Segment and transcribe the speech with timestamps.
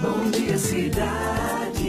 [0.00, 1.82] Bom dia, cidade.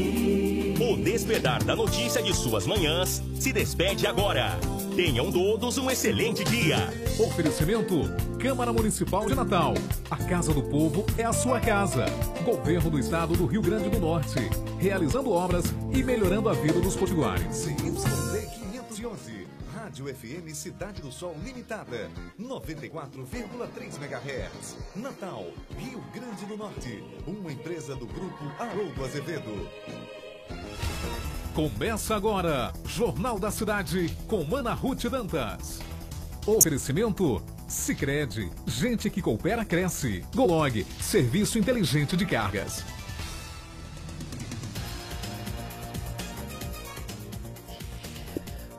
[0.82, 4.60] O Despertar da Notícia de suas manhãs se despede agora.
[4.98, 6.76] Tenham todos um excelente dia.
[7.18, 8.02] Oferecimento
[8.38, 9.76] Câmara Municipal de Natal.
[10.10, 12.04] A Casa do Povo é a sua casa.
[12.44, 14.40] Governo do Estado do Rio Grande do Norte.
[14.78, 17.56] Realizando obras e melhorando a vida dos potiguares.
[17.56, 18.04] CYZ
[18.90, 19.41] 511.
[19.92, 22.10] Rádio FM Cidade do Sol Limitada.
[22.40, 24.78] 94,3 MHz.
[24.96, 25.46] Natal,
[25.78, 27.04] Rio Grande do Norte.
[27.28, 29.70] Uma empresa do grupo Haroldo Azevedo.
[31.54, 35.82] Começa agora, Jornal da Cidade, com Ana Ruth Dantas.
[36.48, 40.24] Oferecimento Sicredi, gente que coopera cresce.
[40.34, 42.86] Golog, serviço inteligente de cargas.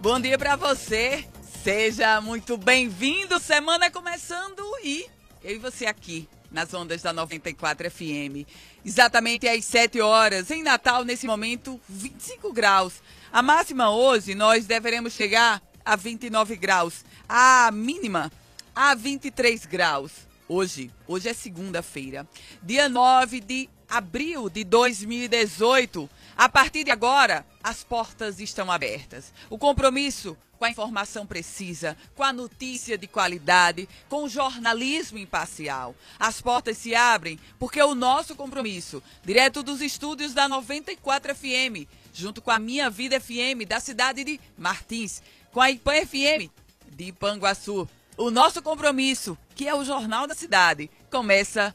[0.03, 1.25] Bom dia para você.
[1.63, 3.39] Seja muito bem-vindo.
[3.39, 5.07] Semana começando e
[5.45, 8.45] eu e você aqui nas ondas da 94 FM.
[8.85, 10.51] Exatamente às 7 horas.
[10.51, 12.95] Em Natal, nesse momento, 25 graus.
[13.33, 17.05] A máxima hoje nós deveremos chegar a 29 graus.
[17.29, 18.29] A mínima
[18.75, 20.11] a 23 graus.
[20.49, 22.29] Hoje, hoje é segunda-feira,
[22.61, 26.11] dia 9 de abril de 2018.
[26.37, 29.33] A partir de agora, as portas estão abertas.
[29.51, 35.93] O compromisso com a informação precisa, com a notícia de qualidade, com o jornalismo imparcial.
[36.21, 42.41] As portas se abrem porque o nosso compromisso, direto dos estúdios da 94 FM, junto
[42.41, 46.49] com a Minha Vida FM da cidade de Martins, com a IPAN FM
[46.93, 47.89] de Ipanguaçu.
[48.17, 51.75] O nosso compromisso, que é o Jornal da Cidade, começa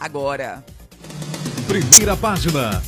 [0.00, 0.64] agora.
[1.66, 2.82] Primeira página.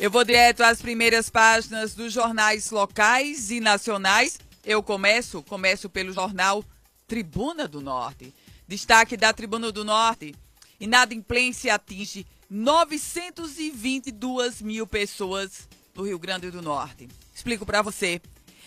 [0.00, 4.38] Eu vou direto às primeiras páginas dos jornais locais e nacionais.
[4.64, 6.64] Eu começo, começo pelo jornal
[7.08, 8.32] Tribuna do Norte.
[8.68, 10.36] Destaque da Tribuna do Norte.
[10.78, 17.08] Inadimplência atinge 922 mil pessoas no Rio Grande do Norte.
[17.34, 18.22] Explico para você.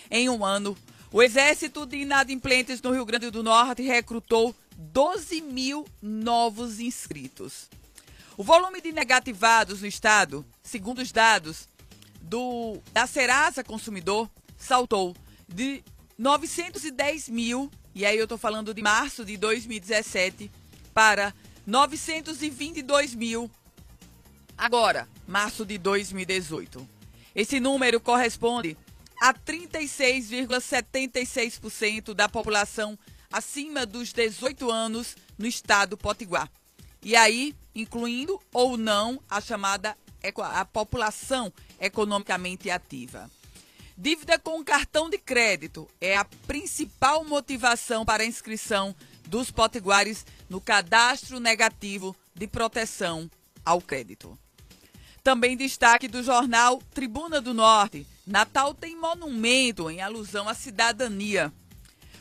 [0.10, 0.78] Em um ano,
[1.14, 7.70] o Exército de Inadimplentes no Rio Grande do Norte recrutou 12 mil novos inscritos.
[8.36, 11.68] O volume de negativados no estado, segundo os dados
[12.22, 15.16] do, da Serasa Consumidor, saltou
[15.48, 15.84] de
[16.18, 20.50] 910 mil, e aí eu estou falando de março de 2017,
[20.94, 21.34] para
[21.66, 23.50] 922 mil
[24.58, 26.88] agora, março de 2018.
[27.34, 28.78] Esse número corresponde
[29.20, 32.96] a 36,76% da população
[33.32, 36.52] acima dos 18 anos no estado potiguar.
[37.02, 43.30] E aí, incluindo ou não a chamada a população economicamente ativa.
[43.98, 48.96] Dívida com cartão de crédito é a principal motivação para a inscrição
[49.28, 53.30] dos potiguares no cadastro negativo de proteção
[53.64, 54.38] ao crédito.
[55.24, 58.08] Também destaque do jornal Tribuna do Norte.
[58.26, 61.54] Natal tem monumento em alusão à cidadania.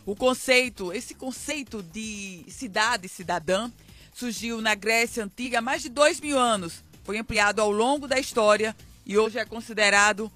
[0.04, 3.70] O conceito, esse conceito de cidade cidadã,
[4.12, 6.84] surgiu na Grécia Antiga há mais de dois mil anos.
[7.02, 10.30] Foi ampliado ao longo da história e hoje é considerado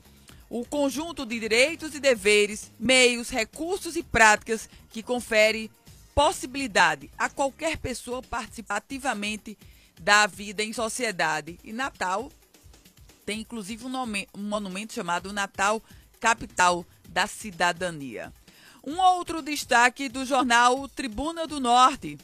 [0.49, 5.71] o conjunto de direitos e deveres, meios, recursos e práticas que confere
[6.15, 9.59] possibilidade a qualquer pessoa participar ativamente
[10.01, 11.59] da vida em sociedade.
[11.65, 12.31] E Natal
[13.25, 15.83] tem inclusive um, nome, um monumento chamado Natal
[16.21, 18.33] Capital da Cidadania.
[18.87, 22.19] Um outro destaque do jornal Tribuna do Norte.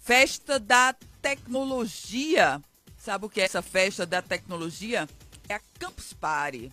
[0.00, 2.60] Festa da Tecnologia.
[3.04, 5.06] Sabe o que é essa festa da tecnologia?
[5.46, 6.72] É a Campus Party.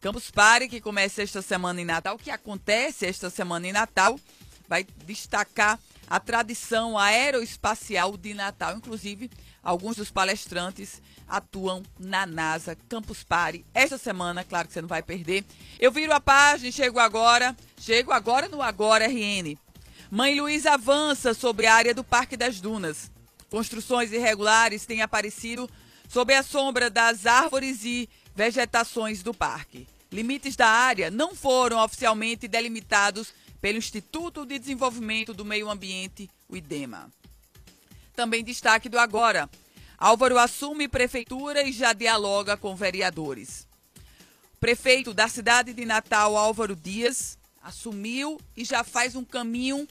[0.00, 4.18] Campus Party, que começa esta semana em Natal, que acontece esta semana em Natal,
[4.66, 8.74] vai destacar a tradição aeroespacial de Natal.
[8.74, 9.30] Inclusive,
[9.62, 13.62] alguns dos palestrantes atuam na NASA Campus Party.
[13.74, 15.44] Esta semana, claro que você não vai perder.
[15.78, 19.58] Eu viro a página chego agora, chego agora no Agora RN.
[20.10, 23.14] Mãe Luiz avança sobre a área do Parque das Dunas.
[23.50, 25.68] Construções irregulares têm aparecido
[26.08, 29.86] sob a sombra das árvores e vegetações do parque.
[30.10, 36.56] Limites da área não foram oficialmente delimitados pelo Instituto de Desenvolvimento do Meio Ambiente, o
[36.56, 37.10] IDEMA.
[38.14, 39.50] Também destaque do agora.
[39.98, 43.66] Álvaro assume prefeitura e já dialoga com vereadores.
[44.60, 49.86] Prefeito da cidade de Natal, Álvaro Dias, assumiu e já faz um caminho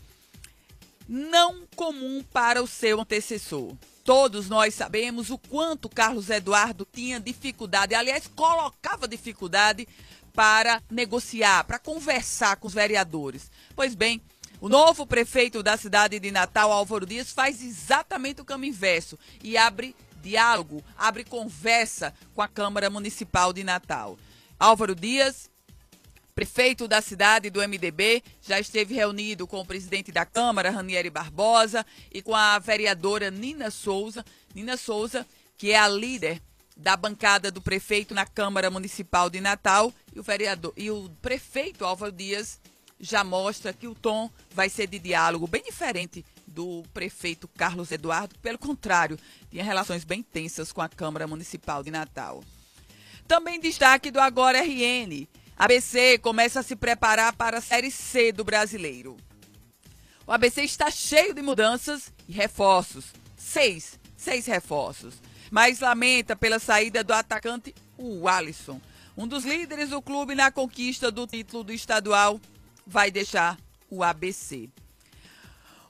[1.07, 3.75] não comum para o seu antecessor.
[4.03, 9.87] Todos nós sabemos o quanto Carlos Eduardo tinha dificuldade, aliás, colocava dificuldade
[10.33, 13.49] para negociar, para conversar com os vereadores.
[13.75, 14.21] Pois bem,
[14.59, 19.57] o novo prefeito da cidade de Natal, Álvaro Dias, faz exatamente o caminho inverso e
[19.57, 24.17] abre diálogo, abre conversa com a Câmara Municipal de Natal.
[24.59, 25.49] Álvaro Dias,
[26.35, 31.85] prefeito da cidade do MDB, já esteve reunido com o presidente da Câmara, Ranieri Barbosa,
[32.11, 34.23] e com a vereadora Nina Souza.
[34.53, 35.25] Nina Souza,
[35.57, 36.41] que é a líder
[36.75, 41.85] da bancada do prefeito na Câmara Municipal de Natal, e o vereador e o prefeito
[41.85, 42.59] Álvaro Dias
[42.99, 48.37] já mostra que o tom vai ser de diálogo bem diferente do prefeito Carlos Eduardo,
[48.39, 49.17] pelo contrário,
[49.49, 52.43] tinha relações bem tensas com a Câmara Municipal de Natal.
[53.25, 55.27] Também destaque do Agora RN.
[55.57, 59.15] ABC começa a se preparar para a Série C do Brasileiro.
[60.27, 63.05] O ABC está cheio de mudanças e reforços.
[63.37, 65.15] Seis, seis reforços.
[65.49, 68.81] Mas lamenta pela saída do atacante, o Alisson.
[69.15, 72.41] Um dos líderes do clube na conquista do título do estadual
[72.85, 73.57] vai deixar
[73.89, 74.69] o ABC.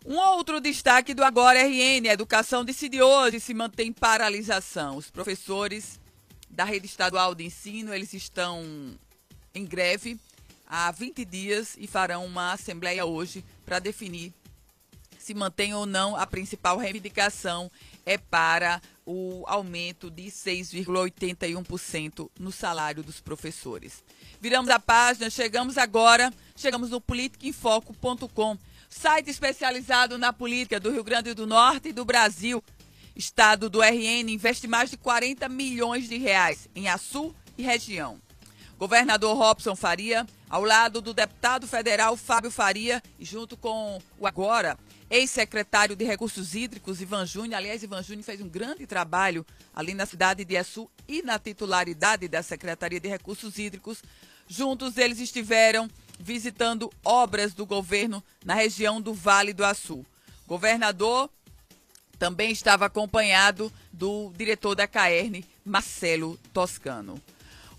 [0.06, 4.97] Um outro destaque do Agora RN, a educação decide hoje se mantém paralisação.
[4.97, 6.00] Os professores
[6.47, 8.63] da rede estadual de ensino, eles estão
[9.56, 10.19] em greve
[10.68, 14.34] há 20 dias e farão uma assembleia hoje para definir
[15.25, 17.72] se mantém ou não a principal reivindicação
[18.06, 24.04] é para o aumento de 6,81% no salário dos professores.
[24.40, 28.56] Viramos a página, chegamos agora, chegamos no politicainfoco.com,
[28.88, 32.63] site especializado na política do Rio Grande do Norte e do Brasil.
[33.16, 38.22] Estado do RN investe mais de 40 milhões de reais em Açu e região.
[38.77, 44.77] Governador Robson Faria, ao lado do deputado federal Fábio Faria, e junto com o agora
[45.10, 47.57] ex-secretário de Recursos Hídricos, Ivan Júnior.
[47.57, 52.27] Aliás, Ivan Júnior fez um grande trabalho ali na cidade de Açu e na titularidade
[52.27, 54.04] da Secretaria de Recursos Hídricos.
[54.48, 55.89] Juntos, eles estiveram
[56.19, 60.06] visitando obras do governo na região do Vale do Açu.
[60.48, 61.30] Governador
[62.19, 67.22] também estava acompanhado do diretor da Caerne, Marcelo Toscano.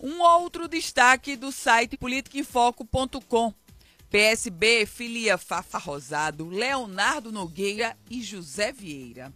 [0.08, 3.52] Um outro destaque do site politicainfoco.com
[4.08, 9.34] PSB filia Fafa Rosado, Leonardo Nogueira e José Vieira.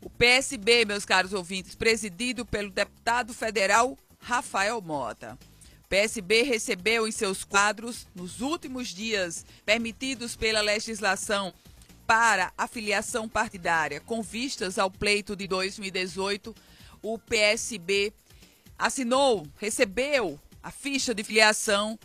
[0.00, 5.38] O PSB, meus caros ouvintes, presidido pelo deputado federal Rafael Mota.
[5.86, 11.52] PSB recebeu em seus quadros, nos últimos dias permitidos pela legislação
[12.06, 16.56] para a filiação partidária, com vistas ao pleito de 2018,
[17.02, 18.14] o PSB
[18.78, 21.98] assinou, recebeu a ficha de filiação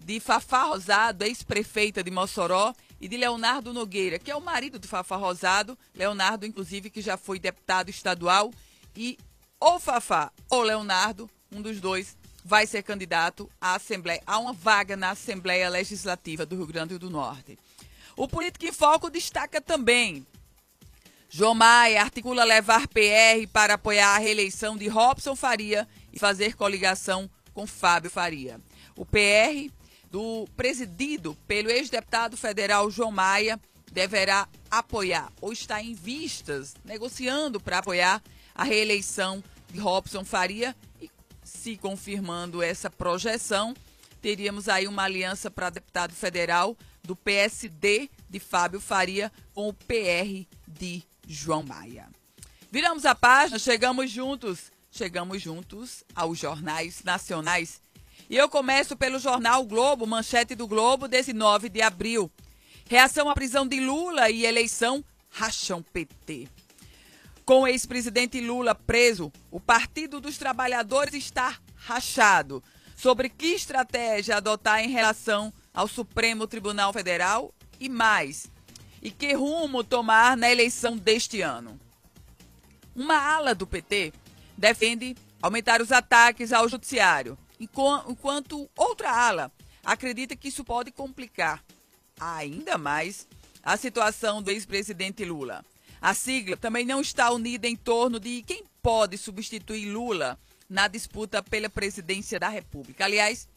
[0.00, 4.88] de Fafá Rosado, ex-prefeita de Mossoró, e de Leonardo Nogueira, que é o marido de
[4.88, 8.52] Fafá Rosado, Leonardo, inclusive, que já foi deputado estadual,
[8.96, 9.16] e
[9.60, 14.96] ou Fafá ou Leonardo, um dos dois, vai ser candidato à Assembleia, a uma vaga
[14.96, 17.58] na Assembleia Legislativa do Rio Grande do Norte.
[18.16, 20.26] O Político em Foco destaca também.
[21.28, 27.30] João Maia articula levar PR para apoiar a reeleição de Robson Faria e fazer coligação
[27.52, 28.60] com Fábio Faria.
[28.96, 29.72] O PR
[30.10, 33.60] do presidido pelo ex-deputado federal João Maia
[33.92, 38.22] deverá apoiar ou está em vistas, negociando para apoiar
[38.54, 41.10] a reeleição de Robson Faria e
[41.44, 43.74] se confirmando essa projeção,
[44.20, 50.46] teríamos aí uma aliança para deputado federal do PSD de Fábio Faria com o PR
[50.66, 52.08] de João Maia.
[52.70, 57.80] Viramos a página, chegamos juntos, chegamos juntos aos jornais nacionais
[58.30, 62.30] e eu começo pelo jornal Globo, manchete do Globo, desse 9 de abril.
[62.86, 66.46] Reação à prisão de Lula e eleição racham PT.
[67.44, 72.62] Com o ex-presidente Lula preso, o Partido dos Trabalhadores está rachado.
[72.94, 78.50] Sobre que estratégia adotar em relação ao Supremo Tribunal Federal e mais.
[79.00, 81.80] E que rumo tomar na eleição deste ano.
[82.94, 84.12] Uma ala do PT
[84.58, 89.52] defende aumentar os ataques ao judiciário enquanto outra ala
[89.84, 91.64] acredita que isso pode complicar
[92.20, 93.26] ainda mais
[93.62, 95.64] a situação do ex-presidente Lula.
[96.00, 100.38] A sigla também não está unida em torno de quem pode substituir Lula
[100.68, 103.04] na disputa pela presidência da República.
[103.04, 103.48] Aliás,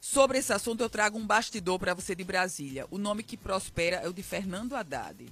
[0.00, 2.86] sobre esse assunto eu trago um bastidor para você de Brasília.
[2.90, 5.26] O nome que prospera é o de Fernando Haddad.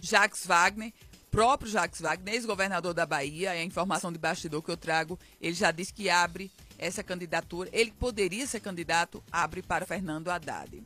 [0.00, 0.92] Jacques Wagner,
[1.30, 5.54] próprio Jacques Wagner, ex-governador da Bahia, é a informação de bastidor que eu trago, ele
[5.54, 10.82] já disse que abre essa candidatura, ele poderia ser candidato, abre para Fernando Haddad.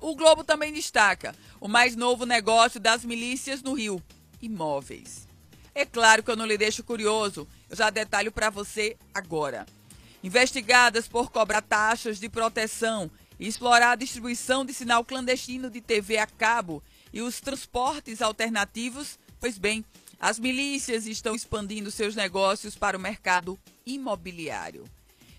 [0.00, 4.02] O Globo também destaca o mais novo negócio das milícias no Rio:
[4.40, 5.26] imóveis.
[5.74, 9.66] É claro que eu não lhe deixo curioso, eu já detalho para você agora.
[10.22, 16.18] Investigadas por cobrar taxas de proteção e explorar a distribuição de sinal clandestino de TV
[16.18, 19.84] a cabo e os transportes alternativos, pois bem,
[20.20, 24.84] As milícias estão expandindo seus negócios para o mercado imobiliário.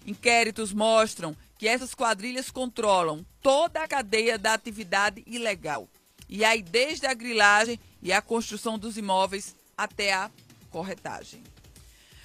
[0.06, 5.90] Inquéritos mostram que essas quadrilhas controlam toda a cadeia da atividade ilegal.
[6.30, 10.32] E aí, desde a grilagem e a construção dos imóveis até a
[10.70, 11.44] corretagem.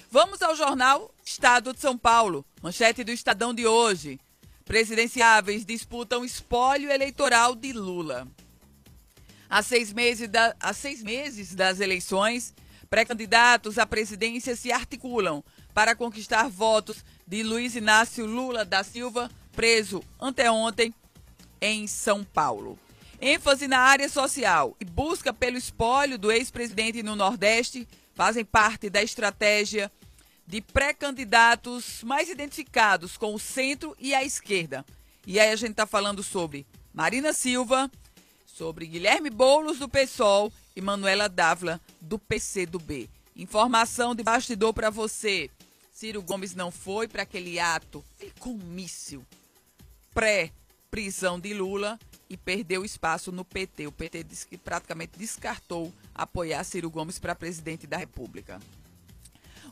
[0.09, 4.17] Vamos ao jornal Estado de São Paulo, manchete do Estadão de hoje.
[4.63, 8.25] Presidenciáveis disputam espólio eleitoral de Lula.
[9.55, 12.53] Há seis meses, da, seis meses das eleições,
[12.89, 15.41] pré-candidatos à presidência se articulam
[15.73, 20.93] para conquistar votos de Luiz Inácio Lula da Silva, preso anteontem
[21.61, 22.77] em São Paulo.
[23.21, 29.01] ênfase na área social e busca pelo espólio do ex-presidente no Nordeste fazem parte da
[29.01, 29.89] estratégia
[30.45, 34.85] de pré-candidatos mais identificados com o centro e a esquerda.
[35.25, 37.89] E aí a gente está falando sobre Marina Silva,
[38.55, 43.09] sobre Guilherme Boulos do PSOL e Manuela Dávila do PCdoB.
[43.35, 45.49] Informação de bastidor para você.
[45.91, 49.25] Ciro Gomes não foi para aquele ato, aquele comício
[50.13, 53.87] pré-prisão de Lula e perdeu espaço no PT.
[53.87, 58.61] O PT disse que praticamente descartou apoiar Ciro Gomes para presidente da República.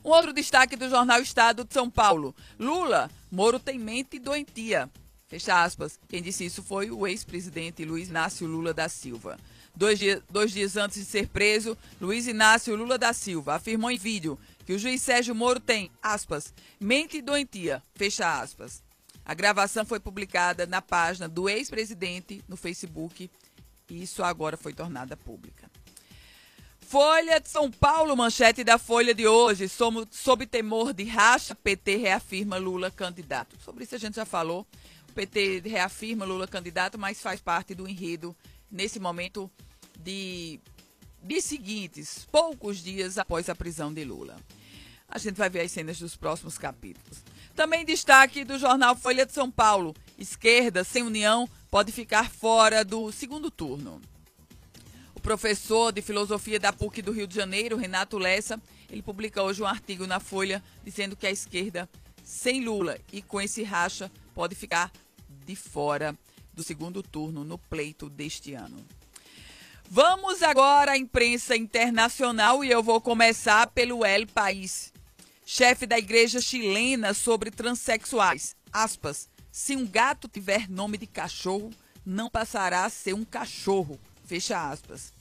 [0.04, 2.36] Um outro destaque do jornal Estado de São Paulo.
[2.58, 4.90] Lula, Moro tem mente doentia.
[5.26, 5.98] Fecha aspas.
[6.08, 9.38] Quem disse isso foi o ex-presidente Luiz Inácio Lula da Silva.
[9.74, 13.98] Dois, dia, dois dias antes de ser preso, Luiz Inácio Lula da Silva afirmou em
[13.98, 18.82] vídeo que o juiz Sérgio Moro tem, aspas, mente doentia, fecha aspas.
[19.24, 23.30] A gravação foi publicada na página do ex-presidente no Facebook
[23.90, 25.68] e isso agora foi tornada pública.
[26.80, 29.68] Folha de São Paulo, manchete da Folha de hoje.
[29.68, 33.56] Somos, sob temor de racha, PT reafirma Lula candidato.
[33.64, 34.66] Sobre isso a gente já falou.
[35.14, 38.36] PT reafirma Lula candidato, mas faz parte do enredo
[38.70, 39.50] nesse momento
[39.98, 40.60] de,
[41.22, 44.36] de seguintes, poucos dias após a prisão de Lula.
[45.08, 47.22] A gente vai ver as cenas dos próximos capítulos.
[47.54, 53.12] Também destaque do jornal Folha de São Paulo: esquerda sem união pode ficar fora do
[53.12, 54.00] segundo turno.
[55.14, 59.62] O professor de filosofia da PUC do Rio de Janeiro, Renato Lessa, ele publica hoje
[59.62, 61.88] um artigo na Folha dizendo que a esquerda
[62.24, 64.90] sem Lula e com esse racha pode ficar
[65.44, 66.16] de fora
[66.52, 68.84] do segundo turno no pleito deste ano.
[69.88, 74.94] Vamos agora à imprensa internacional e eu vou começar pelo El País
[75.44, 78.56] chefe da igreja chilena sobre transexuais.
[78.72, 79.28] Aspas.
[79.52, 81.70] Se um gato tiver nome de cachorro,
[82.04, 84.00] não passará a ser um cachorro.
[84.24, 85.12] Fecha aspas.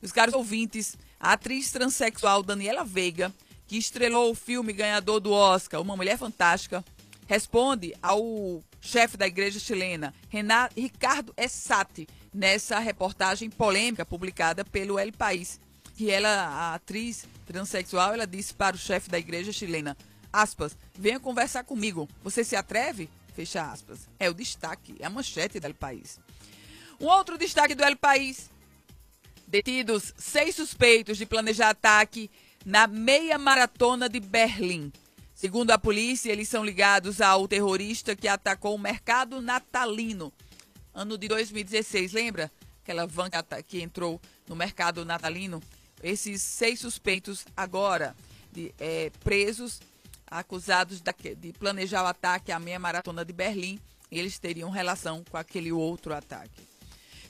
[0.00, 3.34] Meus caros ouvintes, a atriz transexual Daniela Veiga,
[3.66, 6.84] que estrelou o filme ganhador do Oscar, Uma Mulher Fantástica,
[7.26, 15.12] responde ao chefe da igreja chilena, Renato, Ricardo Essati, nessa reportagem polêmica publicada pelo El
[15.12, 15.60] País,
[15.96, 19.96] que ela, a atriz transexual, ela disse para o chefe da igreja chilena,
[20.32, 23.08] aspas, venha conversar comigo, você se atreve?
[23.34, 24.08] Fecha aspas.
[24.18, 26.18] É o destaque, é a manchete do El País.
[26.98, 28.50] Um outro destaque do El País,
[29.46, 32.30] detidos seis suspeitos de planejar ataque
[32.64, 34.92] na meia maratona de Berlim.
[35.36, 40.32] Segundo a polícia, eles são ligados ao terrorista que atacou o mercado natalino,
[40.94, 42.14] ano de 2016.
[42.14, 42.50] Lembra?
[42.82, 43.28] Aquela van
[43.66, 45.62] que entrou no mercado natalino
[46.02, 48.16] esses seis suspeitos agora
[48.50, 49.78] de, é, presos,
[50.26, 53.78] acusados de planejar o ataque à meia maratona de Berlim,
[54.10, 56.66] eles teriam relação com aquele outro ataque.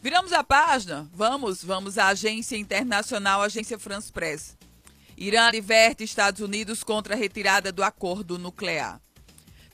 [0.01, 4.57] Viramos a página, vamos, vamos à agência internacional, agência France Press.
[5.17, 9.01] Irã adverte Estados Unidos contra a retirada do acordo nuclear.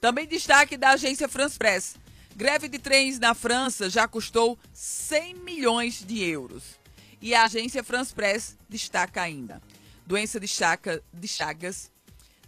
[0.01, 1.97] Também destaque da agência France Press.
[2.37, 6.81] Greve de trens na França já custou 100 milhões de euros.
[7.21, 9.61] E a agência France Press destaca ainda:
[10.07, 11.91] doença de, chaca, de Chagas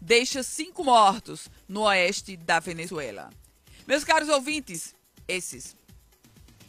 [0.00, 3.30] deixa cinco mortos no oeste da Venezuela.
[3.86, 4.94] Meus caros ouvintes,
[5.26, 5.76] esses,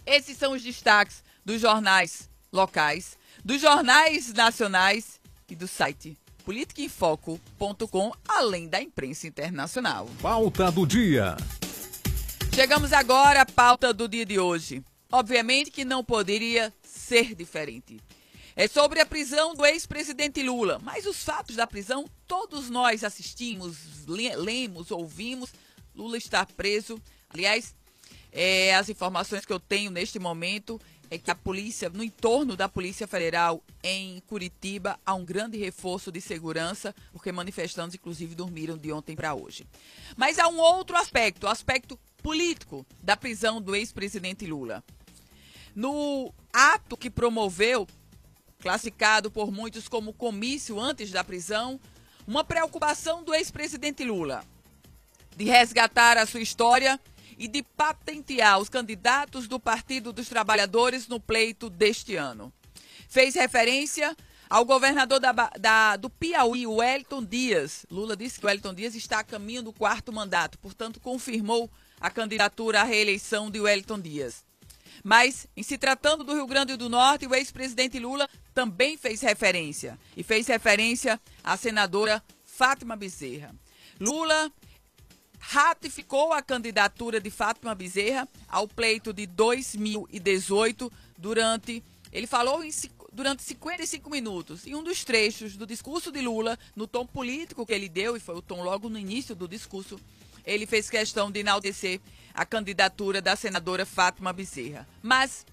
[0.06, 8.68] esses são os destaques dos jornais locais, dos jornais nacionais e do site politicaemfoco.com, além
[8.68, 10.08] da imprensa internacional.
[10.22, 11.36] Pauta do dia.
[12.54, 14.84] Chegamos agora à pauta do dia de hoje.
[15.12, 18.00] Obviamente que não poderia ser diferente.
[18.56, 20.80] É sobre a prisão do ex-presidente Lula.
[20.82, 25.52] Mas os fatos da prisão, todos nós assistimos, lemos, ouvimos.
[25.94, 27.02] Lula está preso.
[27.30, 27.76] Aliás,
[28.32, 32.68] é, as informações que eu tenho neste momento é que a polícia, no entorno da
[32.68, 38.92] Polícia Federal em Curitiba, há um grande reforço de segurança, porque manifestantes, inclusive, dormiram de
[38.92, 39.66] ontem para hoje.
[40.16, 44.84] Mas há um outro aspecto, o aspecto político da prisão do ex-presidente Lula.
[45.76, 47.88] No ato que promoveu
[48.60, 51.80] classificado por muitos como comício antes da prisão,
[52.26, 54.44] uma preocupação do ex-presidente Lula
[55.36, 57.00] de resgatar a sua história
[57.38, 62.52] e de patentear os candidatos do Partido dos Trabalhadores no pleito deste ano.
[63.08, 64.16] Fez referência
[64.50, 67.86] ao governador da, da, do Piauí, Wellington Dias.
[67.90, 72.82] Lula disse que Wellington Dias está a caminho do quarto mandato, portanto, confirmou a candidatura
[72.82, 74.44] à reeleição de Wellington Dias.
[75.04, 80.00] Mas, em se tratando do Rio Grande do Norte, o ex-presidente Lula também fez referência.
[80.16, 83.54] E fez referência à senadora Fátima Bezerra.
[84.00, 84.52] Lula
[85.48, 91.84] ratificou a candidatura de Fátima Bezerra ao pleito de 2018 durante.
[92.12, 92.72] Ele falou em,
[93.12, 94.66] durante 55 minutos.
[94.66, 98.20] E um dos trechos do discurso de Lula, no tom político que ele deu, e
[98.20, 100.00] foi o tom logo no início do discurso,
[100.46, 102.00] ele fez questão de enaltecer
[102.34, 104.88] a candidatura da senadora Fátima Bezerra.
[105.02, 105.46] Mas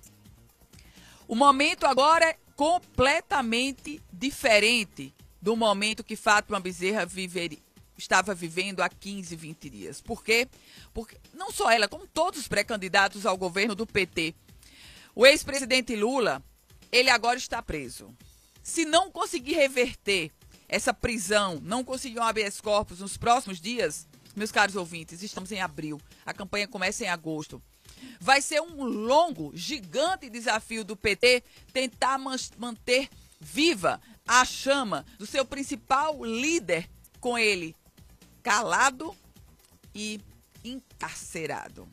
[1.28, 7.72] o momento agora é completamente diferente do momento que Fátima Bezerra viveria
[8.02, 10.00] estava vivendo há 15, 20 dias.
[10.00, 10.49] Por quê?
[10.92, 14.35] Porque não só ela, como todos os pré-candidatos ao governo do PT.
[15.14, 16.42] O ex-presidente Lula,
[16.90, 18.14] ele agora está preso.
[18.62, 20.30] Se não conseguir reverter
[20.68, 25.61] essa prisão, não conseguir um habeas corpus nos próximos dias, meus caros ouvintes, estamos em
[25.61, 27.62] abril, a campanha começa em agosto.
[28.18, 31.42] Vai ser um longo, gigante desafio do PT
[31.73, 36.88] tentar manter viva a chama do seu principal líder
[37.21, 37.76] com ele
[38.42, 39.14] calado
[39.94, 40.20] e
[40.64, 41.88] encarcerado.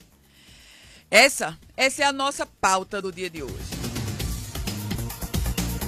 [1.11, 3.79] Essa, essa é a nossa pauta do dia de hoje.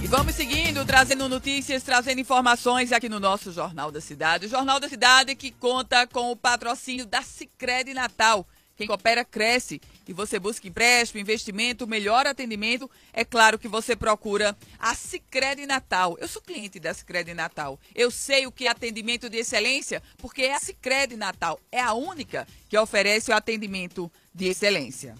[0.03, 4.47] E vamos seguindo, trazendo notícias, trazendo informações aqui no nosso Jornal da Cidade.
[4.47, 8.47] O Jornal da Cidade que conta com o patrocínio da Sicredi Natal.
[8.81, 14.57] Quem coopera cresce e você busca empréstimo, investimento, melhor atendimento, é claro que você procura
[14.79, 16.17] a Sicredi Natal.
[16.19, 17.79] Eu sou cliente da Sicredi Natal.
[17.93, 21.59] Eu sei o que é atendimento de excelência, porque é a Sicredi Natal.
[21.71, 25.13] É a única que oferece o atendimento de excelência.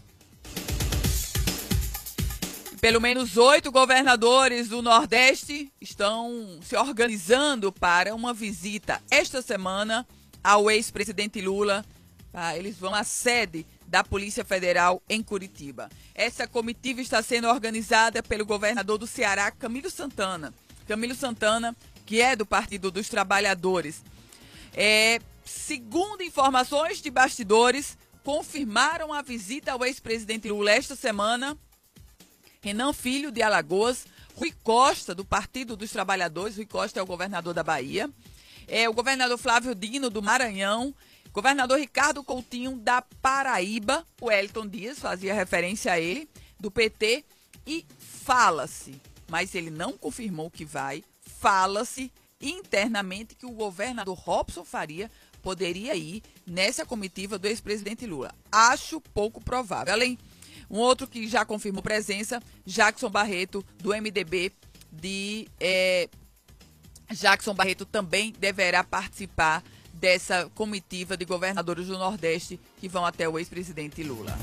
[2.80, 10.08] Pelo menos oito governadores do Nordeste estão se organizando para uma visita esta semana
[10.44, 11.86] ao ex-presidente Lula.
[12.34, 15.90] Ah, eles vão à sede da Polícia Federal em Curitiba.
[16.16, 20.54] Essa comitiva está sendo organizada pelo governador do Ceará, Camilo Santana.
[20.88, 24.02] Camilo Santana, que é do Partido dos Trabalhadores.
[24.74, 31.58] É, segundo informações de bastidores, confirmaram a visita ao ex-presidente Lula esta semana
[32.62, 37.54] Renan Filho, de Alagoas, Rui Costa, do Partido dos Trabalhadores, Rui Costa é o governador
[37.54, 38.10] da Bahia,
[38.68, 40.94] é, o governador Flávio Dino, do Maranhão,
[41.34, 47.26] governador Ricardo Coutinho, da Paraíba, o Elton Dias, fazia referência a ele, do PT,
[47.66, 55.10] e fala-se, mas ele não confirmou que vai, fala-se internamente que o governador Robson Faria
[55.42, 58.34] poderia ir nessa comitiva do ex-presidente Lula.
[58.52, 59.94] Acho pouco provável.
[59.94, 60.18] Além
[60.70, 64.54] um outro que já confirmou presença, Jackson Barreto, do MDB
[64.92, 65.48] de.
[65.60, 66.08] É,
[67.12, 69.62] Jackson Barreto também deverá participar
[70.02, 74.36] dessa comitiva de governadores do Nordeste que vão até o ex-presidente Lula.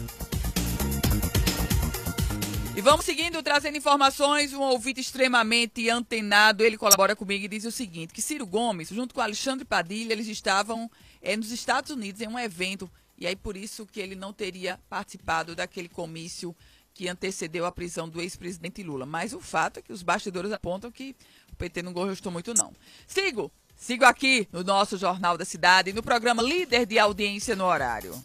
[2.77, 4.53] E vamos seguindo, trazendo informações.
[4.53, 9.13] Um ouvinte extremamente antenado, ele colabora comigo e diz o seguinte: que Ciro Gomes, junto
[9.13, 10.89] com Alexandre Padilha, eles estavam
[11.21, 14.79] é, nos Estados Unidos em um evento e aí por isso que ele não teria
[14.89, 16.55] participado daquele comício
[16.95, 19.05] que antecedeu a prisão do ex-presidente Lula.
[19.05, 21.17] Mas o fato é que os bastidores apontam que
[21.53, 22.73] o PT não gostou muito não.
[23.09, 28.21] Sigo, sigo aqui no nosso Jornal da Cidade, no programa Líder de Audiência no Horário.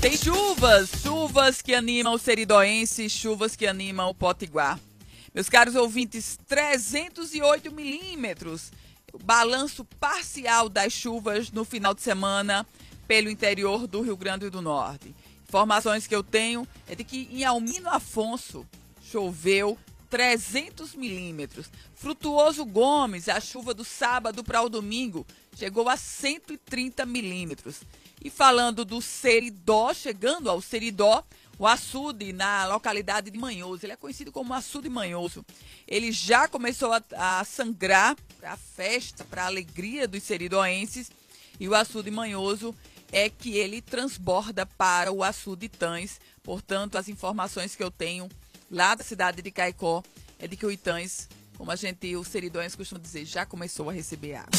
[0.00, 4.78] Tem chuvas, chuvas que animam o Seridoense, chuvas que animam o Potiguar.
[5.34, 8.70] Meus caros ouvintes, 308 milímetros.
[9.24, 12.64] Balanço parcial das chuvas no final de semana
[13.08, 15.12] pelo interior do Rio Grande do Norte.
[15.48, 18.64] Informações que eu tenho é de que em Almino Afonso
[19.02, 19.76] choveu
[20.08, 21.70] 300 milímetros.
[21.94, 27.82] Frutuoso Gomes, a chuva do sábado para o domingo, chegou a 130 milímetros.
[28.22, 31.24] E falando do Seridó, chegando ao Seridó,
[31.58, 35.44] o açude na localidade de Manhoso, ele é conhecido como açude Manhoso.
[35.86, 41.10] Ele já começou a, a sangrar para a festa, para a alegria dos seridoenses.
[41.58, 42.74] E o açude Manhoso
[43.10, 46.20] é que ele transborda para o açude Itães.
[46.44, 48.28] Portanto, as informações que eu tenho
[48.70, 50.02] lá da cidade de Caicó
[50.38, 53.92] é de que o Itães, como a gente, os seridões costumam dizer, já começou a
[53.92, 54.50] receber água.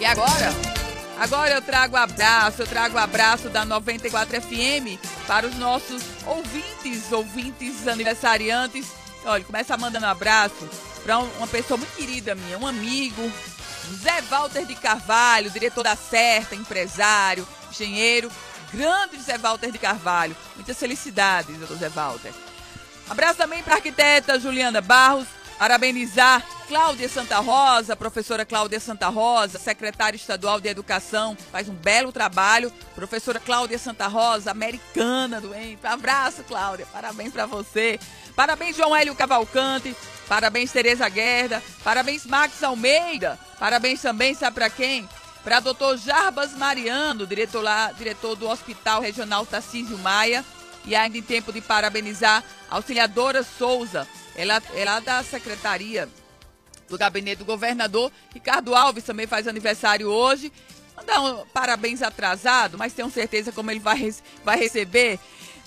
[0.00, 0.78] E agora?
[1.18, 7.88] Agora eu trago abraço, eu trago abraço da 94 FM para os nossos ouvintes, ouvintes
[7.88, 8.86] aniversariantes.
[9.24, 10.68] Olha, começa mandando abraço
[11.02, 13.22] para uma pessoa muito querida minha, um amigo,
[13.88, 18.30] José Walter de Carvalho, diretor da Certa, empresário, engenheiro,
[18.72, 20.36] grande José Walter de Carvalho.
[20.56, 22.32] Muitas felicidades, doutor José Walter.
[23.08, 25.26] Abraço também para a arquiteta Juliana Barros,
[25.58, 32.12] parabenizar Cláudia Santa Rosa, professora Cláudia Santa Rosa, secretária estadual de Educação, faz um belo
[32.12, 32.70] trabalho.
[32.94, 35.86] Professora Cláudia Santa Rosa, americana doente.
[35.86, 37.98] Abraço, Cláudia, parabéns para você.
[38.36, 39.96] Parabéns, João Hélio Cavalcante.
[40.28, 41.62] Parabéns, Tereza Guerda.
[41.82, 43.38] Parabéns, Max Almeida.
[43.58, 45.08] Parabéns também, sabe para quem?
[45.44, 50.44] Para doutor Jarbas Mariano, diretor, lá, diretor do Hospital Regional Tarcísio Maia.
[50.84, 56.08] E ainda em tempo de parabenizar a auxiliadora Souza, ela, ela é da Secretaria
[56.88, 58.10] do gabinete do governador.
[58.32, 60.52] Ricardo Alves também faz aniversário hoje.
[60.96, 65.18] Mandar um parabéns atrasado, mas tenho certeza como ele vai, vai receber.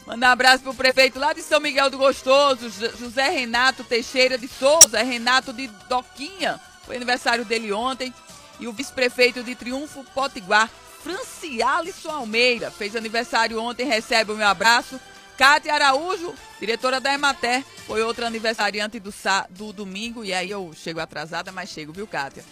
[0.05, 4.47] Mandar um abraço pro prefeito lá de São Miguel do Gostoso, José Renato Teixeira de
[4.47, 6.59] Souza, Renato de Doquinha.
[6.85, 8.13] Foi aniversário dele ontem.
[8.61, 10.69] E o vice-prefeito de Triunfo Potiguar,
[11.03, 15.01] Francialisson Almeida, fez aniversário ontem, recebe o meu abraço.
[15.35, 19.11] Cátia Araújo, diretora da Emater, foi outra aniversariante do,
[19.49, 22.45] do domingo, e aí eu chego atrasada, mas chego, viu, Cátia?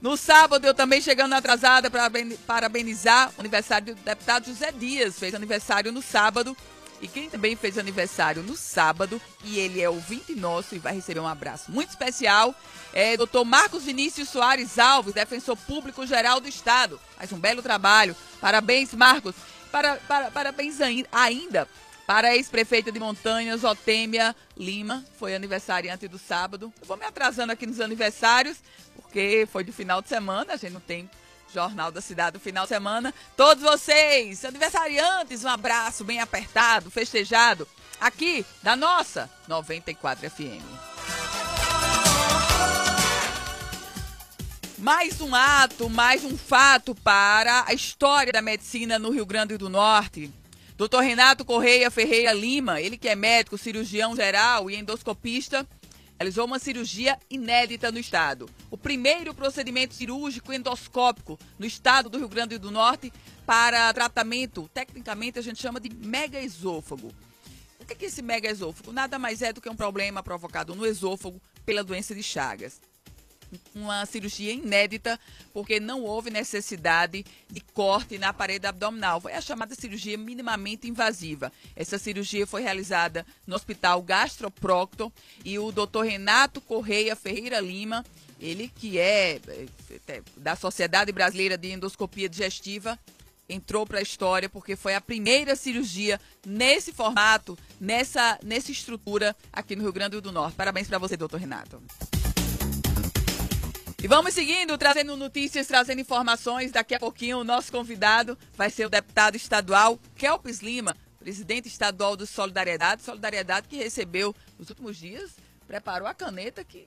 [0.00, 2.08] No sábado, eu também chegando atrasada para
[2.46, 6.56] parabenizar o aniversário do deputado José Dias, fez aniversário no sábado.
[7.00, 11.20] E quem também fez aniversário no sábado, e ele é ouvinte nosso e vai receber
[11.20, 12.54] um abraço muito especial,
[12.92, 16.98] é doutor Marcos Vinícius Soares Alves, defensor público geral do Estado.
[17.16, 18.16] Faz um belo trabalho.
[18.40, 19.34] Parabéns, Marcos.
[19.70, 20.78] Para, para, parabéns
[21.12, 21.68] ainda
[22.06, 26.72] para a ex-prefeita de Montanhas, Otêmia Lima, foi aniversariante do sábado.
[26.80, 28.58] Eu vou me atrasando aqui nos aniversários,
[28.94, 31.10] porque foi de final de semana, a gente não tem
[31.56, 33.14] Jornal da Cidade do final de semana.
[33.34, 37.66] Todos vocês, aniversariantes, um abraço bem apertado, festejado,
[37.98, 40.62] aqui da nossa 94 FM.
[44.76, 49.70] Mais um ato, mais um fato para a história da medicina no Rio Grande do
[49.70, 50.30] Norte.
[50.76, 50.98] Dr.
[51.00, 55.66] Renato Correia Ferreira Lima, ele que é médico, cirurgião geral e endoscopista,
[56.18, 58.48] realizou uma cirurgia inédita no estado.
[58.70, 63.12] O primeiro procedimento cirúrgico endoscópico no estado do Rio Grande do Norte
[63.44, 67.12] para tratamento, tecnicamente a gente chama de mega esôfago.
[67.78, 68.92] O que é esse mega esôfago?
[68.92, 72.80] Nada mais é do que um problema provocado no esôfago pela doença de Chagas
[73.74, 75.18] uma cirurgia inédita,
[75.52, 79.20] porque não houve necessidade de corte na parede abdominal.
[79.20, 81.52] Foi a chamada cirurgia minimamente invasiva.
[81.74, 85.12] Essa cirurgia foi realizada no Hospital Gastroprocto
[85.44, 86.02] e o Dr.
[86.02, 88.04] Renato Correia Ferreira Lima,
[88.40, 89.40] ele que é,
[90.08, 92.98] é da Sociedade Brasileira de Endoscopia Digestiva,
[93.48, 99.76] entrou para a história porque foi a primeira cirurgia nesse formato, nessa, nessa estrutura aqui
[99.76, 100.54] no Rio Grande do Norte.
[100.56, 101.80] Parabéns para você, doutor Renato.
[104.02, 106.70] E vamos seguindo, trazendo notícias, trazendo informações.
[106.70, 112.14] Daqui a pouquinho o nosso convidado vai ser o deputado estadual Kelpis Lima, presidente estadual
[112.14, 113.02] do Solidariedade.
[113.02, 115.32] Solidariedade que recebeu nos últimos dias,
[115.66, 116.86] preparou a caneta que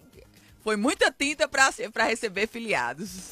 [0.64, 3.32] foi muita tinta para receber filiados.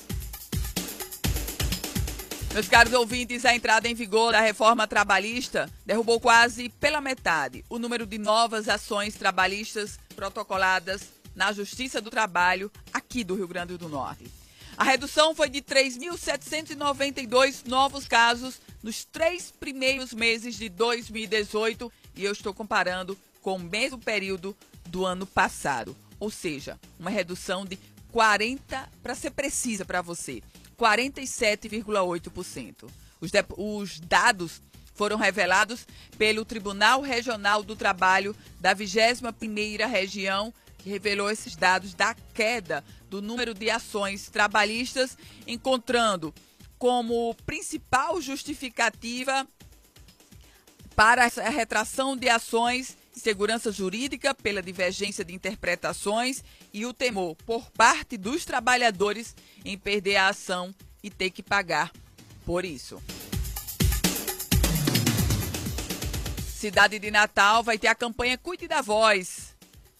[2.54, 7.78] Meus caros ouvintes, a entrada em vigor da reforma trabalhista derrubou quase pela metade o
[7.78, 12.72] número de novas ações trabalhistas protocoladas na Justiça do Trabalho
[13.18, 14.26] aqui do Rio Grande do Norte.
[14.78, 22.32] A redução foi de 3.792 novos casos nos três primeiros meses de 2018 e eu
[22.32, 25.98] estou comparando com o mesmo período do ano passado.
[26.20, 27.80] Ou seja, uma redução de
[28.12, 30.44] 40, para ser precisa para você,
[30.78, 32.88] 47,8%.
[33.20, 34.62] Os, os dados
[34.94, 35.88] foram revelados
[36.20, 40.54] pelo Tribunal Regional do Trabalho da 21ª Região
[40.88, 46.34] que revelou esses dados da queda do número de ações trabalhistas, encontrando
[46.78, 49.48] como principal justificativa
[50.96, 57.70] para a retração de ações segurança jurídica pela divergência de interpretações e o temor por
[57.72, 61.92] parte dos trabalhadores em perder a ação e ter que pagar
[62.46, 63.02] por isso.
[66.48, 69.56] Cidade de Natal vai ter a campanha Cuide da Voz.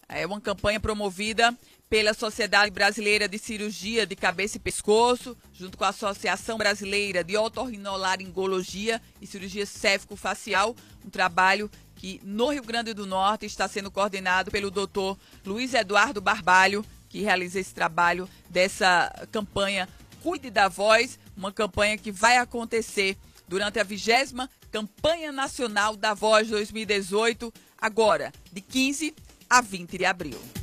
[0.08, 1.56] É uma campanha promovida
[1.88, 7.36] pela Sociedade Brasileira de Cirurgia de Cabeça e Pescoço, junto com a Associação Brasileira de
[7.36, 14.50] Otorrinolaringologia e Cirurgia Céfico-Facial, um trabalho que no Rio Grande do Norte está sendo coordenado
[14.50, 19.88] pelo doutor Luiz Eduardo Barbalho, que realiza esse trabalho dessa campanha
[20.22, 26.48] Cuide da Voz, uma campanha que vai acontecer durante a vigésima campanha nacional da Voz
[26.48, 29.14] 2018, agora de 15
[29.48, 30.57] a 20 de abril.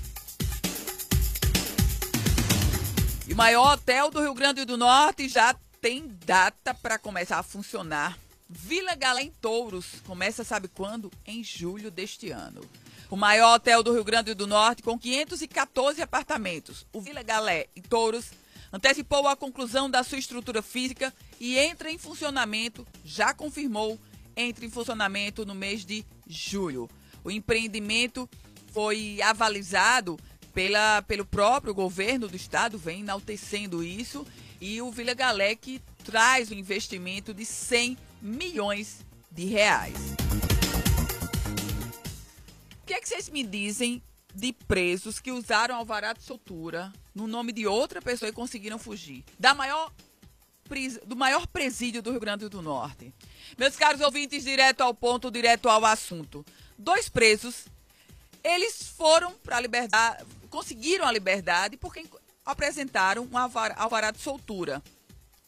[3.36, 8.18] O maior hotel do Rio Grande do Norte já tem data para começar a funcionar.
[8.50, 11.12] Vila Galé em Touros começa, sabe quando?
[11.26, 12.62] Em julho deste ano.
[13.10, 17.82] O maior hotel do Rio Grande do Norte, com 514 apartamentos, o Vila Galé em
[17.82, 18.32] Touros,
[18.72, 24.00] antecipou a conclusão da sua estrutura física e entra em funcionamento, já confirmou,
[24.38, 26.90] entra em funcionamento no mês de julho.
[27.22, 28.30] O empreendimento
[28.72, 30.18] foi avalizado
[30.56, 34.26] pela, pelo próprio governo do estado, vem enaltecendo isso,
[34.62, 35.14] e o Vila
[35.62, 39.98] que traz um investimento de 100 milhões de reais.
[42.82, 44.02] O que é que vocês me dizem
[44.34, 49.26] de presos que usaram alvará de soltura no nome de outra pessoa e conseguiram fugir?
[49.38, 49.92] Da maior
[51.06, 53.14] do maior presídio do Rio Grande do Norte.
[53.56, 56.44] Meus caros ouvintes, direto ao ponto, direto ao assunto.
[56.76, 57.66] Dois presos,
[58.44, 60.24] eles foram para a liberdade,
[60.56, 62.06] conseguiram a liberdade porque
[62.46, 64.82] apresentaram um alvará de soltura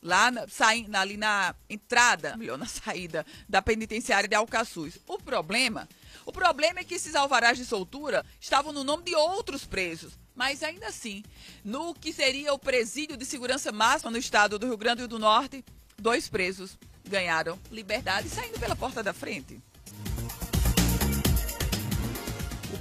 [0.03, 4.99] lá na, saindo, ali na entrada, melhor, na saída da penitenciária de Alcaçuz.
[5.07, 5.87] O problema,
[6.25, 10.19] o problema é que esses alvarás de soltura estavam no nome de outros presos.
[10.35, 11.23] Mas ainda assim,
[11.63, 15.63] no que seria o presídio de segurança máxima no estado do Rio Grande do Norte,
[15.97, 19.63] dois presos ganharam liberdade saindo pela porta da frente.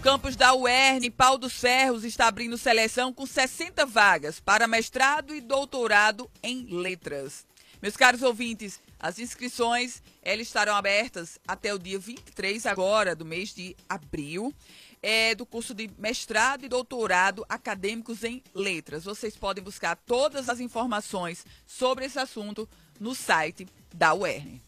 [0.06, 5.40] Campus da UERN, Pau dos Ferros, está abrindo seleção com 60 vagas para mestrado e
[5.40, 7.44] doutorado em letras.
[7.82, 13.52] Meus caros ouvintes, as inscrições elas estarão abertas até o dia 23 agora do mês
[13.52, 14.54] de abril
[15.02, 19.02] é, do curso de mestrado e doutorado acadêmicos em letras.
[19.02, 22.68] Vocês podem buscar todas as informações sobre esse assunto
[23.00, 24.60] no site da UERN.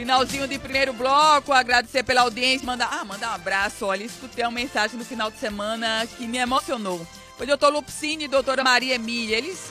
[0.00, 4.50] Finalzinho de primeiro bloco, agradecer pela audiência, mandar, ah, mandar um abraço, olha, escutei uma
[4.50, 7.06] mensagem no final de semana que me emocionou.
[7.36, 9.70] Foi o doutor Lupcine e doutora Maria Emília, eles,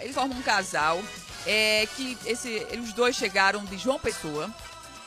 [0.00, 1.00] eles formam um casal,
[1.46, 4.52] é, que esse, os dois chegaram de João Pessoa,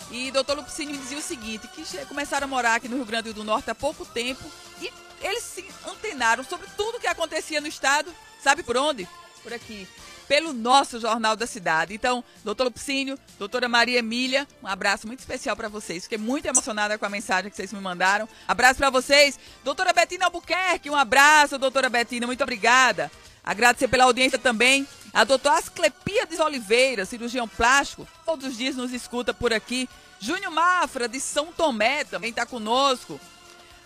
[0.10, 3.34] e doutor Lupicínio me dizia o seguinte, que começaram a morar aqui no Rio Grande
[3.34, 4.50] do Norte há pouco tempo
[4.82, 4.89] e
[5.22, 8.10] eles se antenaram sobre tudo que acontecia no estado.
[8.41, 9.06] Sabe por onde?
[9.44, 9.86] Por aqui.
[10.27, 11.93] Pelo nosso Jornal da Cidade.
[11.93, 16.03] Então, doutor Lupicínio, doutora Maria Emília, um abraço muito especial para vocês.
[16.03, 18.27] Fiquei muito emocionada com a mensagem que vocês me mandaram.
[18.47, 19.39] Abraço para vocês.
[19.63, 23.11] Doutora Betina Albuquerque, um abraço, doutora Betina, muito obrigada.
[23.43, 24.88] Agradecer pela audiência também.
[25.13, 29.88] A doutora Asclepíades Oliveira, cirurgião plástico, todos os dias nos escuta por aqui.
[30.19, 33.19] Júnior Mafra, de São Tomé, também está conosco.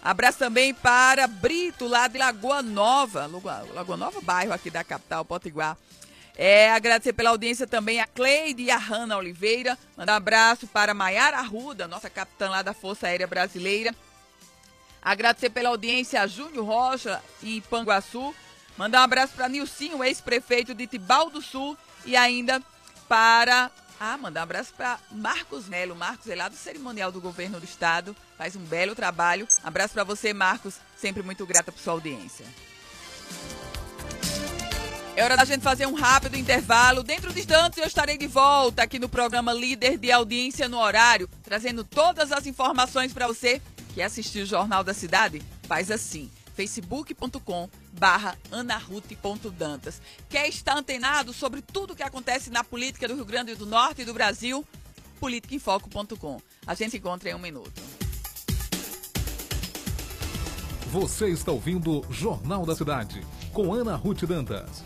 [0.02, 3.30] Abraço também para Brito, lá de Lagoa Nova.
[3.74, 5.78] Lagoa Nova, bairro aqui da capital, Potiguar.
[6.42, 9.78] É, agradecer pela audiência também a Cleide e a Hanna Oliveira.
[9.98, 13.94] Mandar um abraço para Maiara Arruda, nossa capitã lá da Força Aérea Brasileira.
[15.02, 18.34] Agradecer pela audiência a Júnior Rocha, em Panguaçu.
[18.78, 21.78] Mandar um abraço para Nilcinho, ex-prefeito de Tibau do Sul.
[22.06, 22.64] E ainda
[23.10, 23.70] para.
[24.00, 25.94] Ah, mandar um abraço para Marcos Melo.
[25.94, 28.16] Marcos é lá do cerimonial do governo do estado.
[28.38, 29.46] Faz um belo trabalho.
[29.62, 30.76] Abraço para você, Marcos.
[30.96, 32.46] Sempre muito grata por sua audiência.
[35.20, 37.04] É hora da gente fazer um rápido intervalo.
[37.04, 41.30] Dentro de instantes eu estarei de volta aqui no programa Líder de Audiência no Horário,
[41.44, 43.62] trazendo todas as informações para você
[43.94, 45.42] que assistiu o Jornal da Cidade.
[45.64, 50.02] Faz assim facebook.com barra anarute.dantas.
[50.30, 54.04] Quer estar antenado sobre tudo o que acontece na política do Rio Grande do Norte
[54.04, 54.66] e do Brasil?
[55.20, 56.42] politicainfoco.com.
[56.66, 57.82] A gente se encontra em um minuto.
[60.94, 64.82] Você está ouvindo Jornal da Cidade, com Ana Ruth Dantas.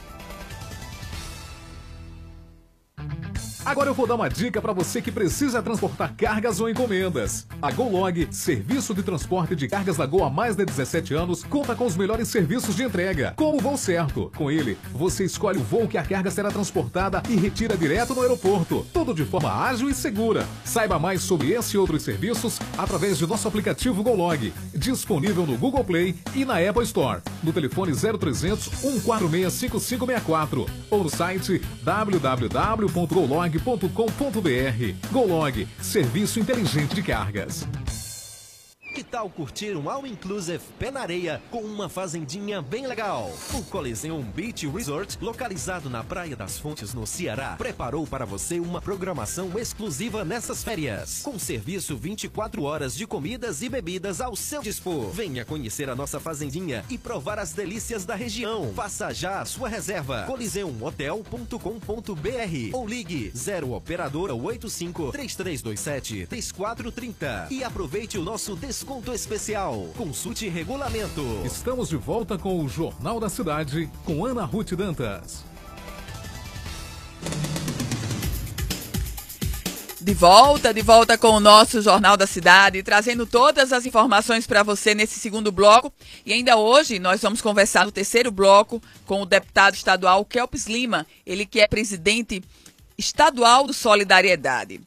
[3.66, 7.48] Agora eu vou dar uma dica para você que precisa transportar cargas ou encomendas.
[7.62, 11.74] A GoLog, serviço de transporte de cargas da Gol há mais de 17 anos, conta
[11.74, 14.30] com os melhores serviços de entrega, como o voo certo.
[14.36, 18.22] Com ele, você escolhe o voo que a carga será transportada e retira direto no
[18.22, 18.86] aeroporto.
[18.92, 20.46] Tudo de forma ágil e segura.
[20.66, 25.86] Saiba mais sobre esse e outros serviços através de nosso aplicativo GoLog, disponível no Google
[25.86, 35.12] Play e na Apple Store, no telefone 0300 146 5564 ou no site www.golog golog.com.br.
[35.12, 37.68] Golog, serviço inteligente de cargas.
[38.94, 43.34] Que tal curtir um All Inclusive pé na areia com uma fazendinha bem legal?
[43.52, 48.80] O Coliseum Beach Resort, localizado na Praia das Fontes, no Ceará, preparou para você uma
[48.80, 55.10] programação exclusiva nessas férias, com serviço 24 horas de comidas e bebidas ao seu dispor.
[55.10, 58.72] Venha conhecer a nossa fazendinha e provar as delícias da região.
[58.76, 60.26] Faça já a sua reserva.
[60.28, 69.88] coliseumhotel.com.br ou ligue 0 operadora 85 3327 3430 e aproveite o nosso desconto especial.
[69.96, 71.22] Consulte regulamento.
[71.46, 75.46] Estamos de volta com o Jornal da Cidade com Ana Ruth Dantas.
[80.02, 84.64] De volta, de volta com o nosso Jornal da Cidade, trazendo todas as informações para
[84.64, 85.90] você nesse segundo bloco.
[86.26, 91.08] E ainda hoje nós vamos conversar no terceiro bloco com o deputado estadual Kelps Lima,
[91.26, 92.44] ele que é presidente
[92.98, 94.82] estadual do Solidariedade.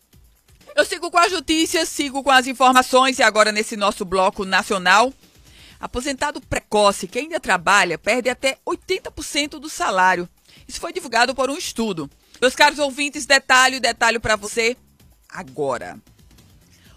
[0.77, 5.11] Eu sigo com as notícias, sigo com as informações e agora nesse nosso bloco nacional.
[5.81, 10.29] Aposentado precoce que ainda trabalha perde até 80% do salário.
[10.69, 12.11] Isso foi divulgado por um estudo.
[12.39, 14.77] Meus caros ouvintes, detalhe, detalhe para você
[15.31, 15.99] agora.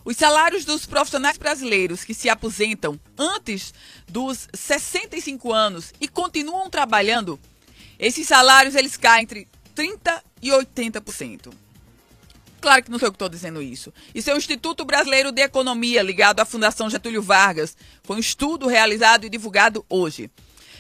[0.04, 3.74] Os salários dos profissionais brasileiros que se aposentam antes
[4.10, 7.40] dos 65 anos e continuam trabalhando,
[7.98, 11.69] esses salários eles caem entre 30 e 80%.
[12.62, 13.94] Claro que não sou eu que estou dizendo isso.
[14.14, 17.76] Isso é o Instituto Brasileiro de Economia, ligado à Fundação Getúlio Vargas.
[18.04, 20.30] Foi um estudo realizado e divulgado hoje.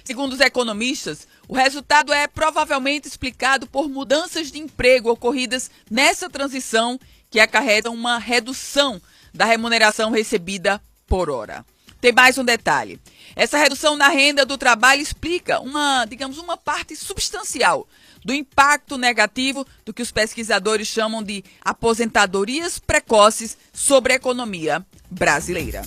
[0.03, 6.99] Segundo os economistas, o resultado é provavelmente explicado por mudanças de emprego ocorridas nessa transição
[7.29, 9.01] que acarretam uma redução
[9.33, 11.65] da remuneração recebida por hora.
[12.01, 12.99] Tem mais um detalhe.
[13.35, 17.87] Essa redução na renda do trabalho explica uma, digamos, uma parte substancial
[18.29, 25.81] do impacto negativo do que os pesquisadores chamam de aposentadorias precoces sobre a economia brasileira.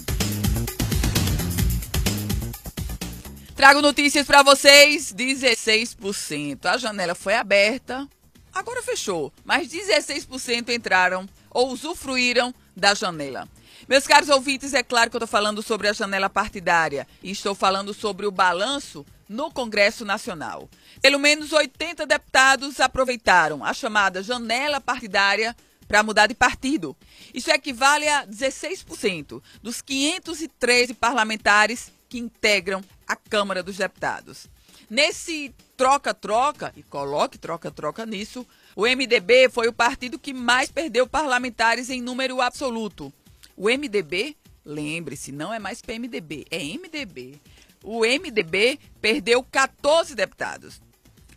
[3.54, 6.66] Trago notícias para vocês: 16%.
[6.66, 8.08] A janela foi aberta,
[8.52, 13.48] agora fechou, mas 16% entraram ou usufruíram da janela.
[13.88, 17.54] Meus caros ouvintes, é claro que eu estou falando sobre a janela partidária e estou
[17.54, 20.68] falando sobre o balanço no Congresso Nacional.
[21.00, 25.56] Pelo menos 80 deputados aproveitaram a chamada janela partidária
[25.88, 26.96] para mudar de partido.
[27.34, 34.48] Isso equivale a 16% dos 513 parlamentares que integram a Câmara dos Deputados.
[34.88, 41.88] Nesse troca-troca, e coloque troca-troca nisso, o MDB foi o partido que mais perdeu parlamentares
[41.88, 43.12] em número absoluto.
[43.56, 47.40] O MDB, lembre-se, não é mais PMDB, é MDB.
[47.82, 50.80] O MDB perdeu 14 deputados.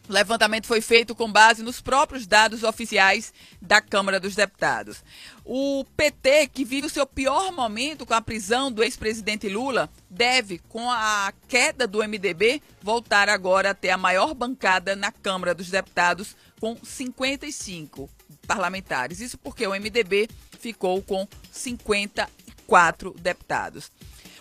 [0.07, 5.03] O levantamento foi feito com base nos próprios dados oficiais da Câmara dos Deputados.
[5.43, 10.59] O PT, que vive o seu pior momento com a prisão do ex-presidente Lula, deve,
[10.69, 15.71] com a queda do MDB, voltar agora a ter a maior bancada na Câmara dos
[15.71, 18.07] Deputados, com 55
[18.45, 19.19] parlamentares.
[19.19, 20.29] Isso porque o MDB
[20.59, 23.91] ficou com 54 deputados.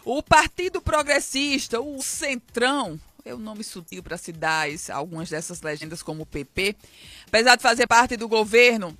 [0.04, 6.02] O Partido Progressista, o Centrão, é um nome sutil para se dar algumas dessas legendas
[6.02, 6.76] como o PP.
[7.26, 8.96] Apesar de fazer parte do governo,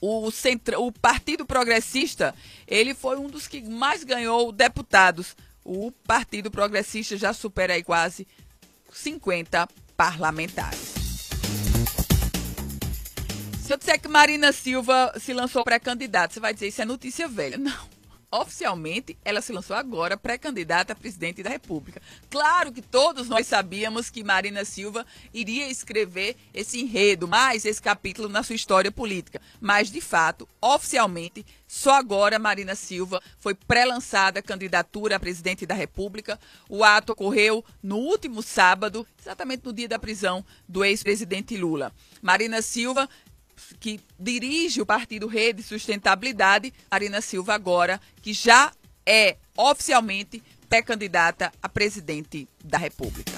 [0.00, 0.30] o,
[0.78, 2.34] o Partido Progressista,
[2.66, 5.36] ele foi um dos que mais ganhou deputados.
[5.62, 8.26] O Partido Progressista já supera aí quase
[8.94, 10.94] 50 parlamentares.
[13.62, 17.28] Se eu disser que Marina Silva se lançou pré-candidata, você vai dizer isso é notícia
[17.28, 17.58] velha.
[17.58, 17.94] Não
[18.34, 22.02] oficialmente, ela se lançou agora pré-candidata a presidente da República.
[22.28, 28.28] Claro que todos nós sabíamos que Marina Silva iria escrever esse enredo, mais esse capítulo
[28.28, 29.40] na sua história política.
[29.60, 36.38] Mas, de fato, oficialmente, só agora Marina Silva foi pré-lançada candidatura a presidente da República.
[36.68, 41.92] O ato ocorreu no último sábado, exatamente no dia da prisão do ex-presidente Lula.
[42.20, 43.08] Marina Silva
[43.80, 48.72] que dirige o partido Rede Sustentabilidade, Marina Silva agora, que já
[49.06, 53.32] é oficialmente pré-candidata a presidente da República.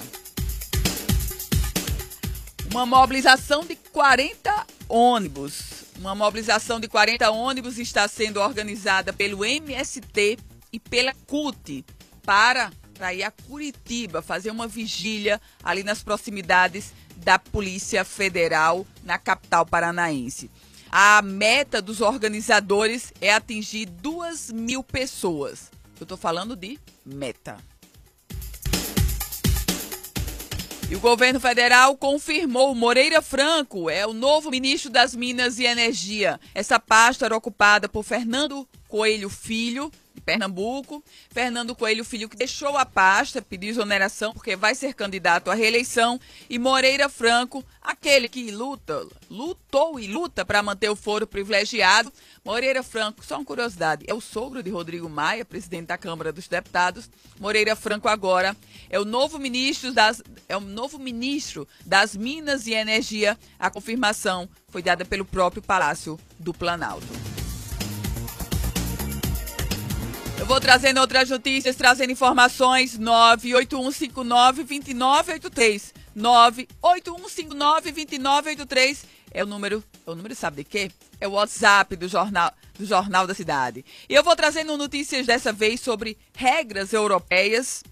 [2.71, 5.85] Uma mobilização de 40 ônibus.
[5.97, 10.37] Uma mobilização de 40 ônibus está sendo organizada pelo MST
[10.71, 11.83] e pela CUT
[12.23, 19.17] para, para ir a Curitiba fazer uma vigília ali nas proximidades da Polícia Federal na
[19.17, 20.49] capital paranaense.
[20.89, 25.69] A meta dos organizadores é atingir duas mil pessoas.
[25.99, 27.57] Eu estou falando de meta.
[30.89, 36.39] E o governo federal confirmou Moreira Franco é o novo ministro das Minas e Energia.
[36.55, 39.91] Essa pasta era ocupada por Fernando Coelho Filho,
[40.21, 41.03] Pernambuco.
[41.29, 46.19] Fernando Coelho Filho, que deixou a pasta, pediu exoneração porque vai ser candidato à reeleição.
[46.49, 52.11] E Moreira Franco, aquele que luta, lutou e luta para manter o foro privilegiado.
[52.43, 56.47] Moreira Franco, só uma curiosidade, é o sogro de Rodrigo Maia, presidente da Câmara dos
[56.47, 57.09] Deputados.
[57.39, 58.55] Moreira Franco agora
[58.89, 63.37] é o novo ministro das, é o novo ministro das Minas e Energia.
[63.59, 67.07] A confirmação foi dada pelo próprio Palácio do Planalto.
[70.39, 72.99] Eu vou trazendo outras notícias, trazendo informações.
[72.99, 75.93] 981592983.
[76.17, 80.91] 981592983 é o número, é o número sabe de quê?
[81.19, 83.83] É o WhatsApp do jornal do Jornal da Cidade.
[84.07, 87.83] E eu vou trazendo notícias dessa vez sobre regras europeias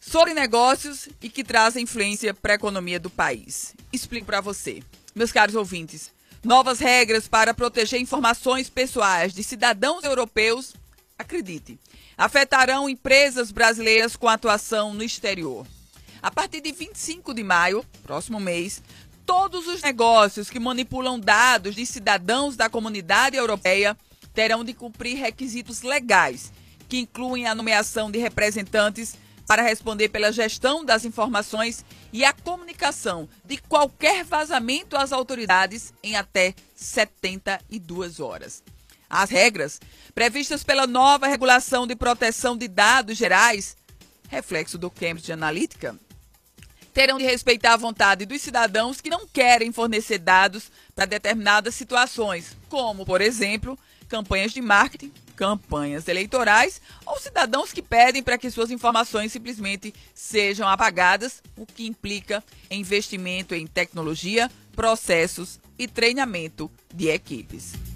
[0.00, 3.74] sobre negócios e que trazem influência para a economia do país.
[3.92, 4.82] Explico para você.
[5.14, 6.10] Meus caros ouvintes,
[6.42, 10.72] novas regras para proteger informações pessoais de cidadãos europeus
[11.20, 11.78] acredite,
[12.16, 15.66] afetarão empresas brasileiras com atuação no exterior.
[16.22, 18.82] A partir de 25 de maio, próximo mês,
[19.24, 23.96] todos os negócios que manipulam dados de cidadãos da comunidade europeia
[24.34, 26.52] terão de cumprir requisitos legais,
[26.88, 29.16] que incluem a nomeação de representantes
[29.46, 36.16] para responder pela gestão das informações e a comunicação de qualquer vazamento às autoridades em
[36.16, 38.62] até 72 horas.
[39.10, 39.80] As regras
[40.14, 43.76] previstas pela nova regulação de proteção de dados gerais,
[44.28, 45.96] reflexo do Cambridge Analytica,
[46.94, 52.56] terão de respeitar a vontade dos cidadãos que não querem fornecer dados para determinadas situações,
[52.68, 53.76] como, por exemplo,
[54.08, 60.68] campanhas de marketing, campanhas eleitorais ou cidadãos que pedem para que suas informações simplesmente sejam
[60.68, 67.89] apagadas, o que implica investimento em tecnologia, processos e treinamento de equipes.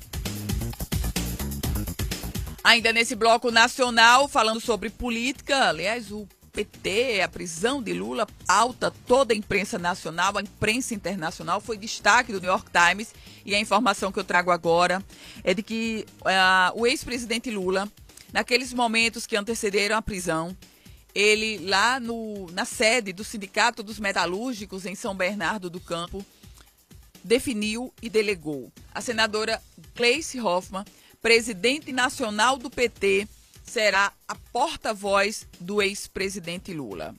[2.64, 8.90] Ainda nesse bloco nacional, falando sobre política, aliás, o PT, a prisão de Lula, alta
[9.06, 13.12] toda a imprensa nacional, a imprensa internacional, foi destaque do New York Times.
[13.44, 15.04] E a informação que eu trago agora
[15.42, 17.86] é de que uh, o ex-presidente Lula,
[18.32, 20.56] naqueles momentos que antecederam a prisão,
[21.14, 26.24] ele lá no, na sede do Sindicato dos Metalúrgicos em São Bernardo do Campo,
[27.22, 29.60] definiu e delegou a senadora
[29.94, 30.84] Gleice Hoffmann
[31.24, 33.26] presidente nacional do PT,
[33.64, 37.14] será a porta-voz do ex-presidente Lula.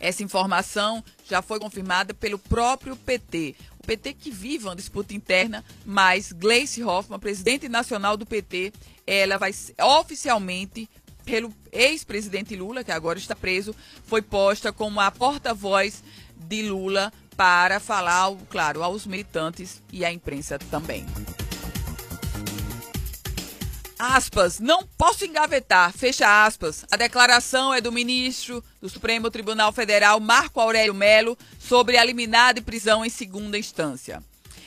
[0.00, 3.54] Essa informação já foi confirmada pelo próprio PT.
[3.78, 8.72] O PT que vive uma disputa interna, mas Gleice Hoffmann, presidente nacional do PT,
[9.06, 9.54] ela vai
[10.00, 10.90] oficialmente
[11.24, 13.72] pelo ex-presidente Lula, que agora está preso,
[14.04, 16.02] foi posta como a porta-voz
[16.36, 21.06] de Lula para falar, claro, aos militantes e à imprensa também.
[24.08, 26.86] Aspas, não posso engavetar, fecha aspas.
[26.92, 32.54] A declaração é do ministro do Supremo Tribunal Federal, Marco Aurélio Melo, sobre a liminar
[32.54, 34.22] de prisão em segunda instância.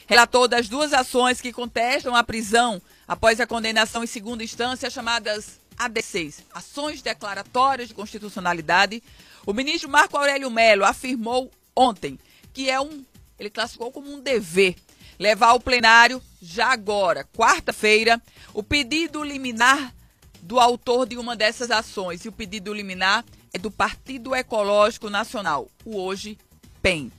[0.07, 5.57] Relator das duas ações que contestam a prisão após a condenação em segunda instância, chamadas
[5.77, 9.01] AD6, Ações Declaratórias de Constitucionalidade,
[9.45, 12.19] o ministro Marco Aurélio Melo afirmou ontem
[12.53, 13.05] que é um,
[13.39, 14.75] ele classificou como um dever
[15.19, 18.21] levar ao plenário, já agora, quarta-feira,
[18.53, 19.93] o pedido liminar
[20.41, 22.23] do autor de uma dessas ações.
[22.23, 26.37] E o pedido liminar é do Partido Ecológico Nacional, o hoje
[26.81, 27.11] PEN.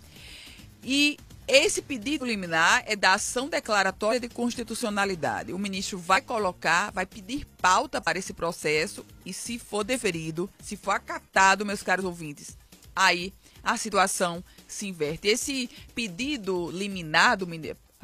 [0.82, 5.52] E esse pedido liminar é da ação declaratória de constitucionalidade.
[5.52, 10.76] O ministro vai colocar, vai pedir pauta para esse processo e, se for deferido, se
[10.76, 12.56] for acatado, meus caros ouvintes,
[12.94, 15.28] aí a situação se inverte.
[15.28, 17.46] Esse pedido liminar do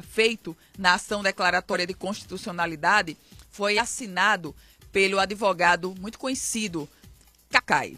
[0.01, 3.17] feito na ação declaratória de constitucionalidade
[3.49, 4.55] foi assinado
[4.91, 6.87] pelo advogado muito conhecido,
[7.49, 7.97] Cacai.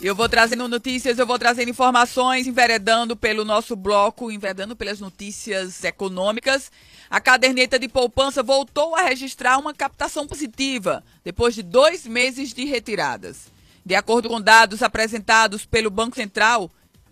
[0.00, 5.82] Eu vou trazendo notícias, eu vou trazendo informações, enveredando pelo nosso bloco, enveredando pelas notícias
[5.82, 6.70] econômicas.
[7.08, 12.66] A caderneta de poupança voltou a registrar uma captação positiva depois de dois meses de
[12.66, 13.50] retiradas.
[13.84, 16.70] De acordo com dados apresentados pelo Banco Central,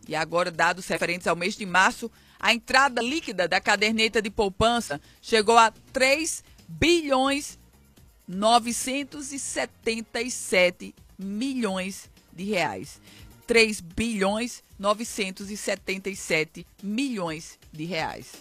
[0.09, 5.01] e agora, dados referentes ao mês de março, a entrada líquida da caderneta de poupança
[5.23, 7.59] chegou a 3 bilhões
[8.27, 13.01] 977 milhões de reais.
[13.47, 18.33] 3 bilhões 977 milhões de reais.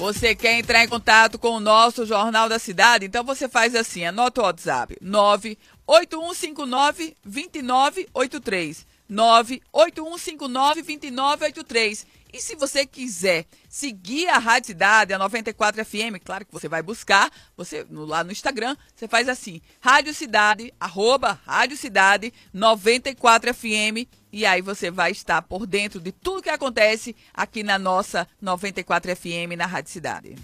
[0.00, 3.04] Você quer entrar em contato com o nosso Jornal da Cidade?
[3.04, 4.96] Então você faz assim, anota o WhatsApp,
[5.90, 8.86] 98159-2983.
[9.10, 12.06] 98159-2983.
[12.32, 16.80] E se você quiser seguir a Rádio Cidade, a 94 FM, claro que você vai
[16.80, 23.52] buscar, você no, lá no Instagram, você faz assim, Rádio Cidade, arroba Rádio Cidade 94
[23.52, 28.28] FM, e aí você vai estar por dentro de tudo que acontece aqui na nossa
[28.40, 30.36] 94 FM, na Rádio Cidade.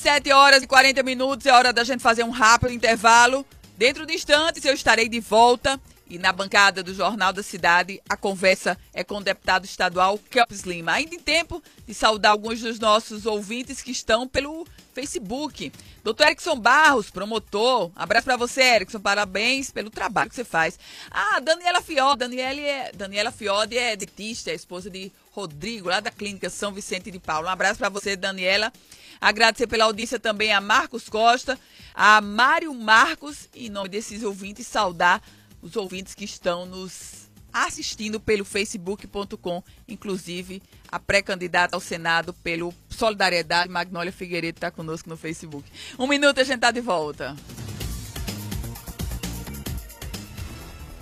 [0.00, 3.44] 7 horas e 40 minutos, é hora da gente fazer um rápido intervalo.
[3.76, 5.78] Dentro de instantes eu estarei de volta
[6.10, 10.62] e na bancada do Jornal da Cidade, a conversa é com o deputado estadual Kelps
[10.62, 10.92] Lima.
[10.92, 15.72] Ainda em tempo de saudar alguns dos nossos ouvintes que estão pelo Facebook.
[16.02, 17.92] Doutor Erickson Barros, promotor.
[17.94, 18.98] Abraço para você, Erickson.
[18.98, 20.76] Parabéns pelo trabalho que você faz.
[21.12, 22.18] Ah, Daniela Fiode.
[22.18, 27.08] Daniela é, Daniela Fiode é dentista, é esposa de Rodrigo, lá da Clínica São Vicente
[27.12, 27.46] de Paulo.
[27.46, 28.72] Um abraço para você, Daniela.
[29.20, 31.56] Agradecer pela audiência também a Marcos Costa,
[31.94, 35.22] a Mário Marcos, em nome desses ouvintes, saudar
[35.62, 43.70] os ouvintes que estão nos assistindo pelo facebook.com, inclusive a pré-candidata ao Senado pelo Solidariedade,
[43.70, 45.68] Magnólia Figueiredo está conosco no Facebook.
[45.98, 47.34] Um minuto e a gente está de volta.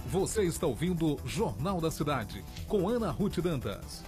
[0.06, 4.02] Você está ouvindo Jornal da Cidade, com Ana Ruth Dantas.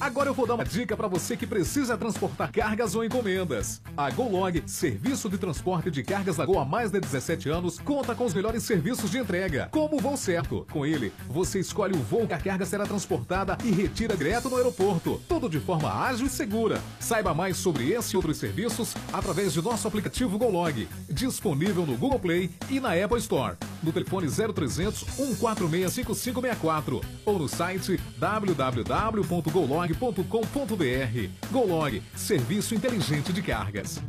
[0.00, 3.80] Agora eu vou dar uma dica para você que precisa transportar cargas ou encomendas.
[3.96, 8.14] A GoLog, serviço de transporte de cargas da Gol há mais de 17 anos, conta
[8.14, 10.66] com os melhores serviços de entrega, como o voo certo.
[10.70, 14.56] Com ele, você escolhe o voo que a carga será transportada e retira direto no
[14.56, 15.20] aeroporto.
[15.28, 16.80] Tudo de forma ágil e segura.
[16.98, 22.18] Saiba mais sobre esse e outros serviços através de nosso aplicativo GoLog, disponível no Google
[22.18, 23.56] Play e na Apple Store.
[23.82, 31.28] No telefone 0300 146 5564 ou no site www.golog golog.com.br.
[31.50, 34.00] Golog, serviço inteligente de cargas.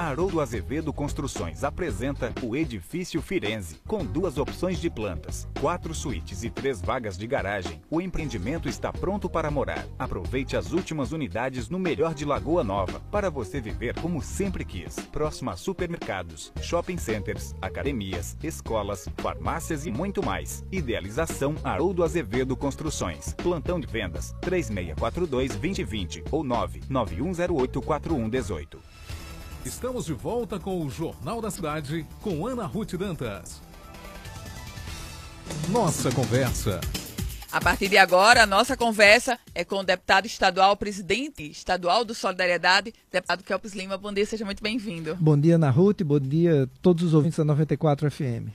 [0.00, 6.48] Haroldo Azevedo Construções apresenta o Edifício Firenze, com duas opções de plantas, quatro suítes e
[6.48, 7.82] três vagas de garagem.
[7.90, 9.86] O empreendimento está pronto para morar.
[9.98, 14.96] Aproveite as últimas unidades no melhor de Lagoa Nova, para você viver como sempre quis.
[15.12, 20.64] Próximo a supermercados, shopping centers, academias, escolas, farmácias e muito mais.
[20.72, 23.34] Idealização Haroldo Azevedo Construções.
[23.34, 28.89] Plantão de vendas 3642 2020 ou 99108 4118.
[29.64, 33.60] Estamos de volta com o Jornal da Cidade com Ana Ruth Dantas.
[35.68, 36.80] Nossa conversa.
[37.52, 42.14] A partir de agora, a nossa conversa é com o deputado estadual, presidente estadual do
[42.14, 43.98] Solidariedade, deputado Kelps Lima.
[43.98, 45.14] Bom dia, seja muito bem-vindo.
[45.20, 46.02] Bom dia, Ana Ruth.
[46.02, 48.48] Bom dia a todos os ouvintes da 94 FM.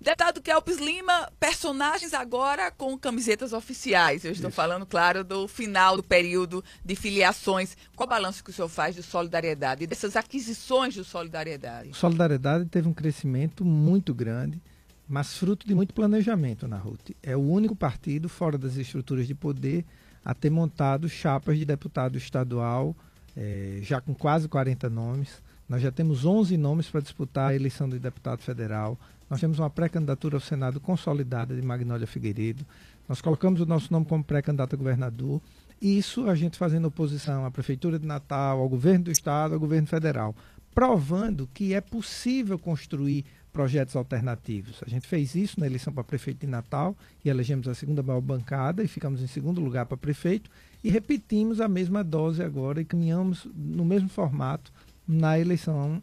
[0.00, 4.24] Deputado Kelps Lima, personagens agora com camisetas oficiais.
[4.24, 4.56] Eu estou Isso.
[4.56, 7.76] falando, claro, do final do período de filiações.
[7.96, 11.92] Qual o balanço que o senhor faz de solidariedade dessas aquisições de solidariedade?
[11.94, 14.62] Solidariedade teve um crescimento muito grande,
[15.08, 17.16] mas fruto de muito planejamento na RUT.
[17.20, 19.84] É o único partido fora das estruturas de poder
[20.24, 22.94] a ter montado chapas de deputado estadual,
[23.36, 25.42] é, já com quase 40 nomes.
[25.68, 28.98] Nós já temos 11 nomes para disputar a eleição de deputado federal.
[29.28, 32.64] Nós temos uma pré-candidatura ao Senado consolidada de Magnólia Figueiredo.
[33.08, 35.40] Nós colocamos o nosso nome como pré-candidato a governador.
[35.80, 39.86] Isso a gente fazendo oposição à Prefeitura de Natal, ao governo do Estado, ao governo
[39.86, 40.34] federal,
[40.74, 44.80] provando que é possível construir projetos alternativos.
[44.86, 48.20] A gente fez isso na eleição para prefeito de Natal e elegemos a segunda maior
[48.20, 50.50] bancada e ficamos em segundo lugar para prefeito
[50.82, 54.72] e repetimos a mesma dose agora e caminhamos no mesmo formato
[55.06, 56.02] na eleição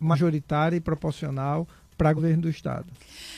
[0.00, 1.68] majoritária e proporcional
[1.98, 2.86] para governo do Estado.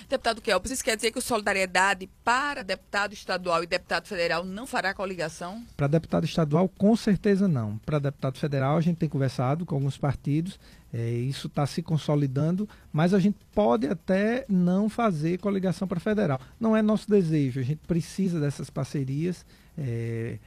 [0.08, 4.66] Deputado Kelps, isso quer dizer que o Solidariedade para deputado estadual e deputado federal não
[4.66, 5.64] fará coligação?
[5.76, 7.78] Para deputado estadual, com certeza não.
[7.78, 10.60] Para deputado federal, a gente tem conversado com alguns partidos,
[10.92, 16.38] é, isso está se consolidando, mas a gente pode até não fazer coligação para federal.
[16.58, 19.46] Não é nosso desejo, a gente precisa dessas parcerias.
[19.78, 20.38] É,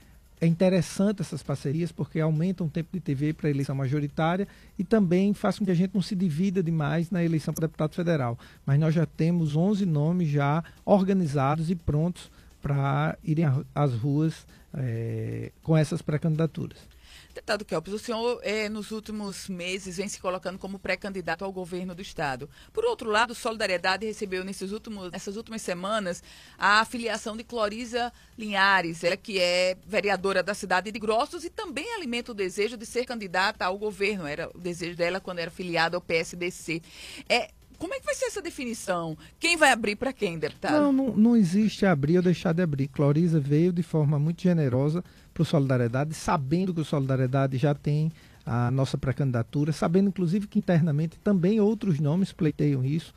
[0.44, 4.46] é interessante essas parcerias porque aumentam o tempo de TV para a eleição majoritária
[4.78, 7.96] e também faz com que a gente não se divida demais na eleição para deputado
[7.96, 8.38] federal.
[8.66, 12.30] Mas nós já temos 11 nomes já organizados e prontos
[12.62, 16.93] para irem às ruas é, com essas pré-candidaturas.
[17.34, 21.96] Deputado Kelps, o senhor, é, nos últimos meses, vem se colocando como pré-candidato ao governo
[21.96, 22.48] do Estado.
[22.72, 26.22] Por outro lado, Solidariedade recebeu nesses últimos, nessas últimas semanas
[26.60, 31.92] a afiliação de Clorisa Linhares, ela que é vereadora da cidade de Grossos e também
[31.96, 34.28] alimenta o desejo de ser candidata ao governo.
[34.28, 36.84] Era o desejo dela quando era filiada ao PSDC.
[37.28, 39.18] É, como é que vai ser essa definição?
[39.40, 40.72] Quem vai abrir para quem, deputado?
[40.72, 42.88] Não, não, não existe abrir ou deixar de abrir.
[42.88, 45.04] Clorisa veio de forma muito generosa
[45.34, 48.12] para o Solidariedade, sabendo que o Solidariedade já tem
[48.46, 53.14] a nossa pré-candidatura, sabendo inclusive que internamente também outros nomes pleiteiam isso,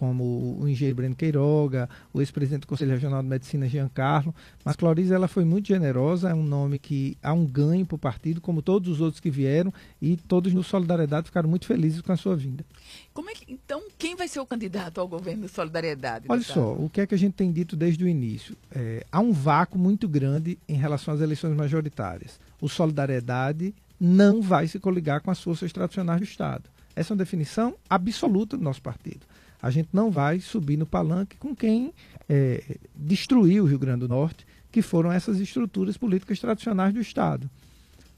[0.00, 4.34] como o engenheiro Breno Queiroga, o ex-presidente do Conselho Regional de Medicina, Giancarlo.
[4.64, 7.98] Mas Cloriza ela foi muito generosa, é um nome que há um ganho para o
[7.98, 9.70] partido, como todos os outros que vieram,
[10.00, 12.64] e todos no Solidariedade ficaram muito felizes com a sua vinda.
[13.12, 16.24] Como é que, então, quem vai ser o candidato ao governo de Solidariedade?
[16.30, 18.56] Olha só, o que é que a gente tem dito desde o início?
[18.74, 22.40] É, há um vácuo muito grande em relação às eleições majoritárias.
[22.58, 26.70] O Solidariedade não vai se coligar com as forças tradicionais do Estado.
[26.96, 29.26] Essa é uma definição absoluta do nosso partido.
[29.62, 31.92] A gente não vai subir no palanque com quem
[32.28, 37.50] é, destruiu o Rio Grande do Norte, que foram essas estruturas políticas tradicionais do Estado.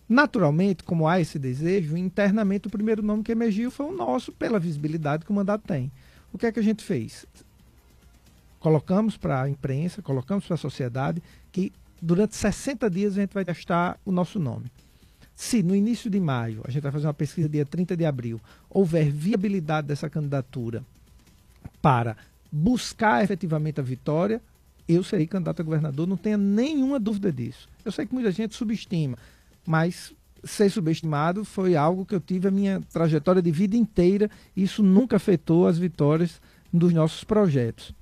[0.09, 4.61] Naturalmente, como há esse desejo, internamente o primeiro nome que emergiu foi o nosso, pela
[4.61, 5.90] visibilidade que o mandato tem.
[6.32, 7.26] O que é que a gente fez?
[8.61, 13.45] Colocamos para a imprensa, colocamos para a sociedade que durante 60 dias a gente vai
[13.45, 14.66] testar o nosso nome.
[15.34, 18.40] Se no início de maio, a gente vai fazer uma pesquisa dia 30 de abril,
[18.68, 20.84] houver viabilidade dessa candidatura
[21.80, 22.16] para
[22.50, 24.40] buscar efetivamente a vitória,
[24.88, 27.68] eu serei candidato a governador, não tenha nenhuma dúvida disso.
[27.84, 29.16] Eu sei que muita gente subestima,
[29.66, 30.12] mas
[30.44, 34.82] ser subestimado foi algo que eu tive a minha trajetória de vida inteira, e isso
[34.82, 36.40] nunca afetou as vitórias
[36.72, 37.94] dos nossos projetos.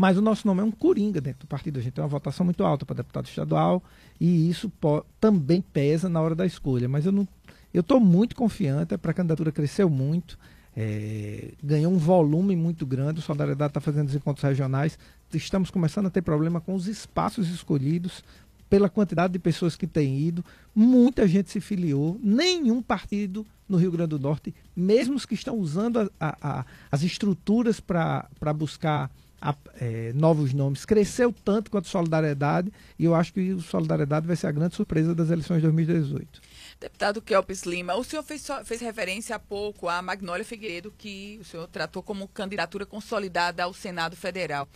[0.00, 1.78] Mas o nosso nome é um coringa dentro do partido.
[1.78, 3.82] A gente tem uma votação muito alta para deputado estadual
[4.18, 4.72] e isso
[5.20, 6.88] também pesa na hora da escolha.
[6.88, 7.28] Mas eu não,
[7.74, 8.94] eu estou muito confiante.
[8.94, 10.38] A pré-candidatura cresceu muito
[10.76, 13.20] é, ganhou um volume muito grande.
[13.20, 14.98] O Solidariedade está fazendo os encontros regionais.
[15.32, 18.22] Estamos começando a ter problema com os espaços escolhidos
[18.68, 20.44] pela quantidade de pessoas que têm ido.
[20.74, 22.18] Muita gente se filiou.
[22.22, 26.66] Nenhum partido no Rio Grande do Norte, mesmo os que estão usando a, a, a,
[26.90, 29.10] as estruturas para buscar
[29.80, 32.72] é, novos nomes, cresceu tanto quanto Solidariedade.
[32.98, 36.40] E eu acho que o Solidariedade vai ser a grande surpresa das eleições de 2018.
[36.80, 41.44] Deputado Kelpis Lima, o senhor fez, fez referência há pouco à Magnólia Figueiredo, que o
[41.44, 44.66] senhor tratou como candidatura consolidada ao Senado Federal.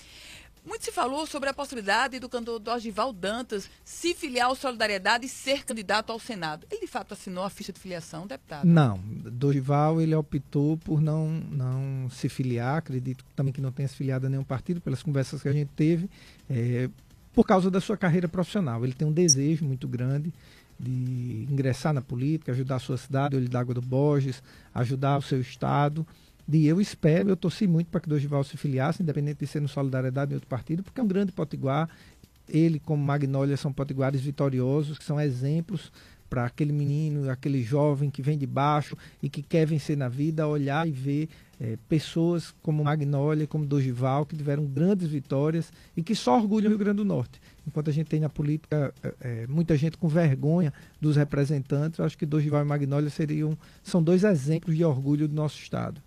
[0.66, 5.28] Muito se falou sobre a possibilidade do candidato Dorival Dantas se filiar ao Solidariedade e
[5.30, 6.66] ser candidato ao Senado.
[6.70, 8.66] Ele, de fato, assinou a ficha de filiação, deputado?
[8.66, 8.98] Não.
[8.98, 12.78] Dorival, ele optou por não, não se filiar.
[12.78, 15.70] Acredito também que não tenha se filiado a nenhum partido, pelas conversas que a gente
[15.76, 16.08] teve,
[16.50, 16.88] é,
[17.32, 18.84] por causa da sua carreira profissional.
[18.84, 20.32] Ele tem um desejo muito grande
[20.78, 24.42] de ingressar na política, ajudar a sua cidade, Olho d'Água do Borges,
[24.74, 26.06] ajudar o seu estado.
[26.50, 29.68] E eu espero, eu torci muito para que Dorival se filiasse, independente de ser no
[29.68, 31.88] Solidariedade em outro partido, porque é um grande potiguar.
[32.48, 35.90] Ele, como Magnólia, são potiguares vitoriosos, que são exemplos
[36.28, 40.46] para aquele menino, aquele jovem que vem de baixo e que quer vencer na vida,
[40.46, 41.28] olhar e ver
[41.64, 46.68] é, pessoas como Magnólia, como Dorival, que tiveram grandes vitórias e que só orgulham o
[46.70, 47.40] Rio Grande do Norte.
[47.66, 52.18] Enquanto a gente tem na política é, é muita gente com vergonha dos representantes, acho
[52.18, 56.02] que Dorival e Magnólia seriam, são dois exemplos de orgulho do nosso Estado.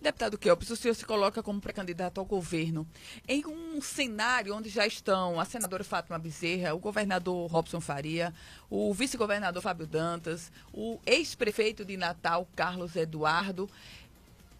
[0.00, 2.86] Deputado Kelps, o senhor se coloca como pré-candidato ao governo
[3.28, 8.32] em um cenário onde já estão a senadora Fátima Bezerra, o governador Robson Faria,
[8.68, 13.68] o vice-governador Fábio Dantas, o ex-prefeito de Natal, Carlos Eduardo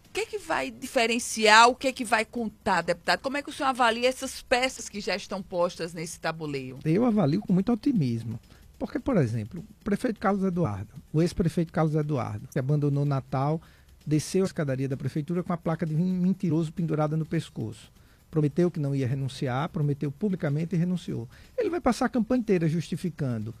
[0.07, 3.21] que, que vai diferenciar, o que, que vai contar, deputado?
[3.21, 6.79] Como é que o senhor avalia essas peças que já estão postas nesse tabuleiro?
[6.85, 8.39] Eu avalio com muito otimismo.
[8.79, 13.61] Porque, por exemplo, o prefeito Carlos Eduardo, o ex-prefeito Carlos Eduardo, que abandonou Natal,
[14.05, 17.91] desceu a escadaria da prefeitura com a placa de mentiroso pendurada no pescoço.
[18.29, 21.27] Prometeu que não ia renunciar, prometeu publicamente e renunciou.
[21.57, 23.53] Ele vai passar a campanha inteira justificando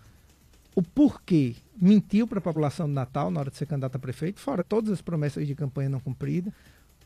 [0.77, 4.39] o porquê mentiu para a população do Natal na hora de ser candidato a prefeito,
[4.39, 6.53] fora todas as promessas de campanha não cumpridas,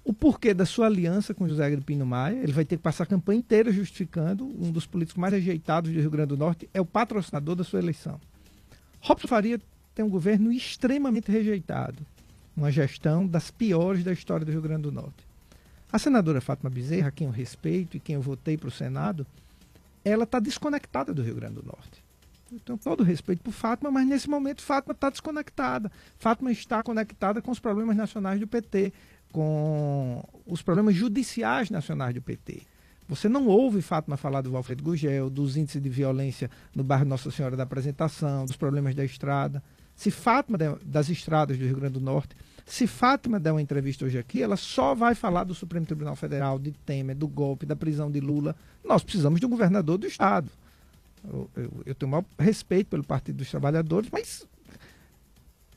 [0.04, 3.08] o porquê da sua aliança com José Agripino Maia, ele vai ter que passar a
[3.08, 6.86] campanha inteira justificando, um dos políticos mais rejeitados do Rio Grande do Norte é o
[6.86, 8.20] patrocinador da sua eleição.
[9.00, 9.58] Robson Faria
[9.96, 12.06] tem um governo extremamente rejeitado,
[12.58, 15.26] uma gestão das piores da história do Rio Grande do Norte.
[15.90, 19.26] A senadora Fátima Bezerra, a quem eu respeito e quem eu votei para o Senado,
[20.04, 22.01] ela está desconectada do Rio Grande do Norte.
[22.66, 25.92] Tenho todo respeito por Fátima, mas nesse momento Fátima está desconectada.
[26.18, 28.92] Fátima está conectada com os problemas nacionais do PT,
[29.32, 32.64] com os problemas judiciais nacionais do PT.
[33.08, 37.32] Você não ouve Fátima falar do Alfredo Gugel, dos índices de violência no bairro Nossa
[37.32, 39.64] Senhora da Apresentação, dos problemas da estrada.
[39.96, 42.36] Se Fátima, das estradas do Rio Grande do Norte,
[42.66, 46.58] se Fátima der uma entrevista hoje aqui, ela só vai falar do Supremo Tribunal Federal,
[46.58, 48.56] de Temer, do golpe, da prisão de Lula.
[48.84, 50.50] Nós precisamos de um governador do Estado.
[51.24, 51.50] Eu,
[51.86, 54.48] eu, tenho o maior respeito pelo Partido dos Trabalhadores, mas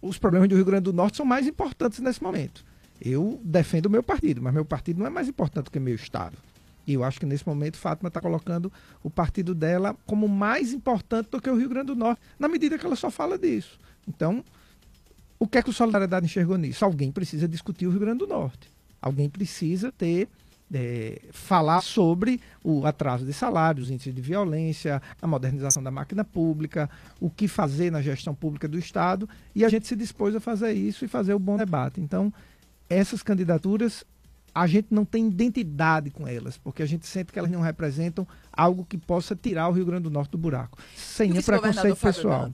[0.01, 2.65] os problemas do Rio Grande do Norte são mais importantes nesse momento.
[3.01, 5.95] Eu defendo o meu partido, mas meu partido não é mais importante que o meu
[5.95, 6.37] Estado.
[6.87, 8.73] E eu acho que nesse momento Fátima está colocando
[9.03, 12.79] o partido dela como mais importante do que o Rio Grande do Norte, na medida
[12.79, 13.79] que ela só fala disso.
[14.07, 14.45] Então,
[15.39, 16.85] o que é que o Solidariedade enxergou nisso?
[16.85, 18.71] Alguém precisa discutir o Rio Grande do Norte.
[19.01, 20.29] Alguém precisa ter
[20.73, 26.89] é, falar sobre o atraso de salários, índice de violência, a modernização da máquina pública,
[27.21, 30.73] o que fazer na gestão pública do Estado, e a gente se dispôs a fazer
[30.73, 32.01] isso e fazer o bom debate.
[32.01, 32.33] Então,
[32.89, 34.05] essas candidaturas,
[34.55, 38.27] a gente não tem identidade com elas, porque a gente sente que elas não representam
[38.53, 42.51] algo que possa tirar o Rio Grande do Norte do buraco, sem o preconceito pessoal.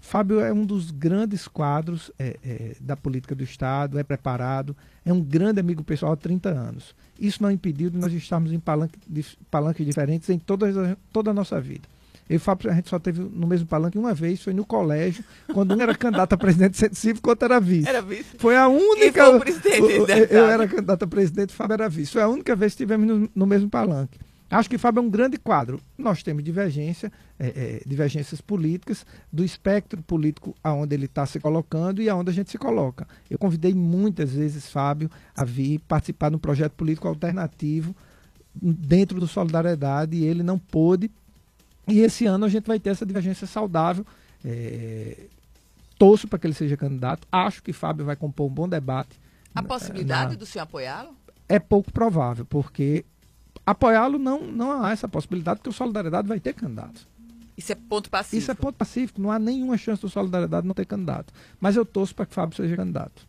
[0.00, 4.74] Fábio é um dos grandes quadros é, é, da política do Estado, é preparado,
[5.04, 6.94] é um grande amigo pessoal há 30 anos.
[7.20, 8.98] Isso não impediu de nós estarmos em palanque,
[9.50, 11.86] palanques diferentes em toda, toda a nossa vida.
[12.28, 14.64] Eu e o Fábio, a gente só teve no mesmo palanque uma vez, foi no
[14.64, 17.88] colégio, quando um era candidato a presidente do centro cívico, outro era vice.
[17.88, 18.36] Era vice.
[18.38, 19.26] Foi a única.
[19.26, 22.12] Foi o presidente, eu, eu era candidato a presidente, o Fábio era vice.
[22.12, 24.16] Foi a única vez que estivemos no, no mesmo palanque.
[24.50, 25.80] Acho que Fábio é um grande quadro.
[25.96, 32.02] Nós temos divergência, é, é, divergências políticas do espectro político aonde ele está se colocando
[32.02, 33.06] e aonde a gente se coloca.
[33.30, 37.94] Eu convidei muitas vezes Fábio a vir participar de um projeto político alternativo
[38.52, 41.08] dentro do Solidariedade e ele não pôde.
[41.86, 44.04] E esse ano a gente vai ter essa divergência saudável.
[44.44, 45.26] É,
[45.96, 47.28] torço para que ele seja candidato.
[47.30, 49.20] Acho que Fábio vai compor um bom debate.
[49.54, 50.38] A possibilidade na...
[50.38, 51.14] do senhor apoiá-lo?
[51.48, 53.04] É pouco provável, porque
[53.64, 57.08] apoiá-lo não, não há essa possibilidade, porque o Solidariedade vai ter candidato.
[57.56, 58.38] Isso é ponto pacífico.
[58.38, 61.32] Isso é ponto pacífico, não há nenhuma chance do Solidariedade não ter candidato.
[61.60, 63.28] Mas eu torço para que Fábio seja candidato.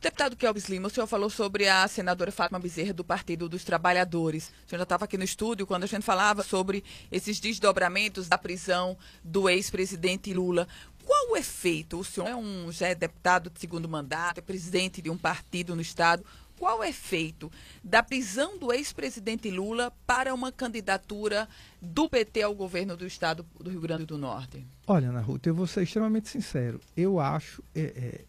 [0.00, 4.52] Deputado Kelvis Lima, o senhor falou sobre a senadora Fátima Bezerra do Partido dos Trabalhadores.
[4.66, 8.38] O senhor já estava aqui no estúdio quando a gente falava sobre esses desdobramentos da
[8.38, 10.66] prisão do ex-presidente Lula.
[11.04, 11.98] Qual o efeito?
[11.98, 15.74] O senhor é um, já é deputado de segundo mandato, é presidente de um partido
[15.74, 16.24] no Estado
[16.60, 17.50] qual o efeito
[17.82, 21.48] da prisão do ex-presidente Lula para uma candidatura
[21.80, 24.66] do PT ao governo do estado do Rio Grande do Norte?
[24.86, 26.78] Olha, Ana Ruth, eu vou ser extremamente sincero.
[26.94, 28.24] Eu acho é, é,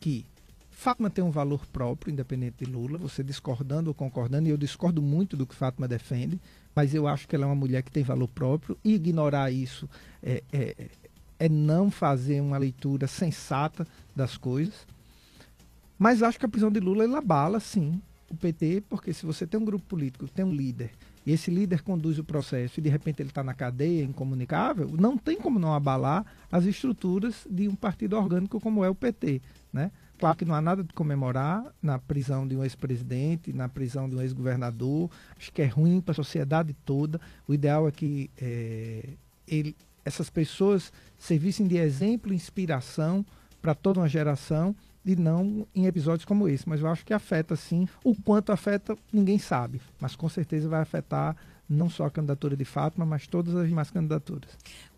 [0.00, 0.26] que
[0.68, 5.00] Fátima tem um valor próprio, independente de Lula, você discordando ou concordando, e eu discordo
[5.00, 6.40] muito do que Fátima defende,
[6.74, 9.88] mas eu acho que ela é uma mulher que tem valor próprio, e ignorar isso
[10.20, 10.88] é, é,
[11.38, 14.74] é não fazer uma leitura sensata das coisas.
[16.00, 19.46] Mas acho que a prisão de Lula ele abala, sim, o PT, porque se você
[19.46, 20.92] tem um grupo político, tem um líder,
[21.26, 25.18] e esse líder conduz o processo e de repente ele está na cadeia, incomunicável, não
[25.18, 29.42] tem como não abalar as estruturas de um partido orgânico como é o PT.
[29.70, 29.90] Né?
[30.18, 34.16] Claro que não há nada de comemorar na prisão de um ex-presidente, na prisão de
[34.16, 35.10] um ex-governador.
[35.38, 37.20] Acho que é ruim para a sociedade toda.
[37.46, 39.10] O ideal é que é,
[39.46, 43.24] ele, essas pessoas servissem de exemplo e inspiração
[43.60, 44.74] para toda uma geração
[45.04, 46.68] e não em episódios como esse.
[46.68, 47.88] Mas eu acho que afeta sim.
[48.04, 49.80] O quanto afeta, ninguém sabe.
[50.00, 51.36] Mas com certeza vai afetar
[51.68, 54.50] não só a candidatura de Fátima, mas todas as demais candidaturas.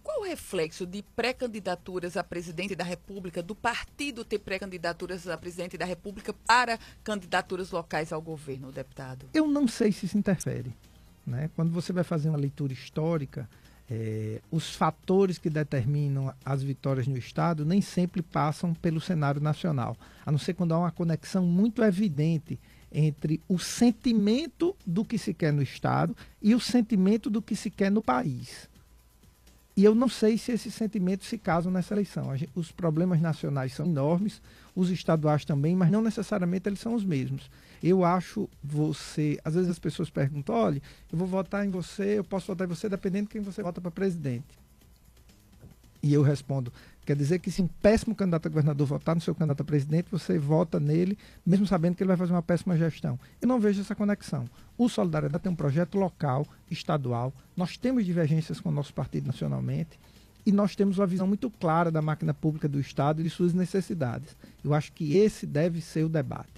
[0.02, 5.78] Qual o reflexo de pré-candidaturas a presidente da República, do partido ter pré-candidaturas a presidente
[5.78, 9.26] da República para candidaturas locais ao governo, deputado?
[9.32, 10.74] Eu não sei se isso interfere.
[11.24, 11.50] Né?
[11.54, 13.48] Quando você vai fazer uma leitura histórica,
[13.94, 19.98] é, os fatores que determinam as vitórias no Estado nem sempre passam pelo cenário nacional,
[20.24, 22.58] a não ser quando há uma conexão muito evidente
[22.90, 27.68] entre o sentimento do que se quer no Estado e o sentimento do que se
[27.68, 28.66] quer no país.
[29.76, 32.28] E eu não sei se esses sentimentos se casam nessa eleição.
[32.54, 34.40] Os problemas nacionais são enormes,
[34.74, 37.50] os estaduais também, mas não necessariamente eles são os mesmos.
[37.82, 39.38] Eu acho você.
[39.44, 40.80] Às vezes as pessoas perguntam: olha,
[41.10, 43.80] eu vou votar em você, eu posso votar em você dependendo de quem você vota
[43.80, 44.62] para presidente.
[46.00, 46.72] E eu respondo:
[47.04, 50.08] quer dizer que se um péssimo candidato a governador votar no seu candidato a presidente,
[50.10, 53.18] você vota nele, mesmo sabendo que ele vai fazer uma péssima gestão.
[53.40, 54.44] Eu não vejo essa conexão.
[54.78, 59.98] O Solidariedade tem um projeto local, estadual, nós temos divergências com o nosso partido nacionalmente
[60.44, 63.54] e nós temos uma visão muito clara da máquina pública do Estado e de suas
[63.54, 64.36] necessidades.
[64.64, 66.51] Eu acho que esse deve ser o debate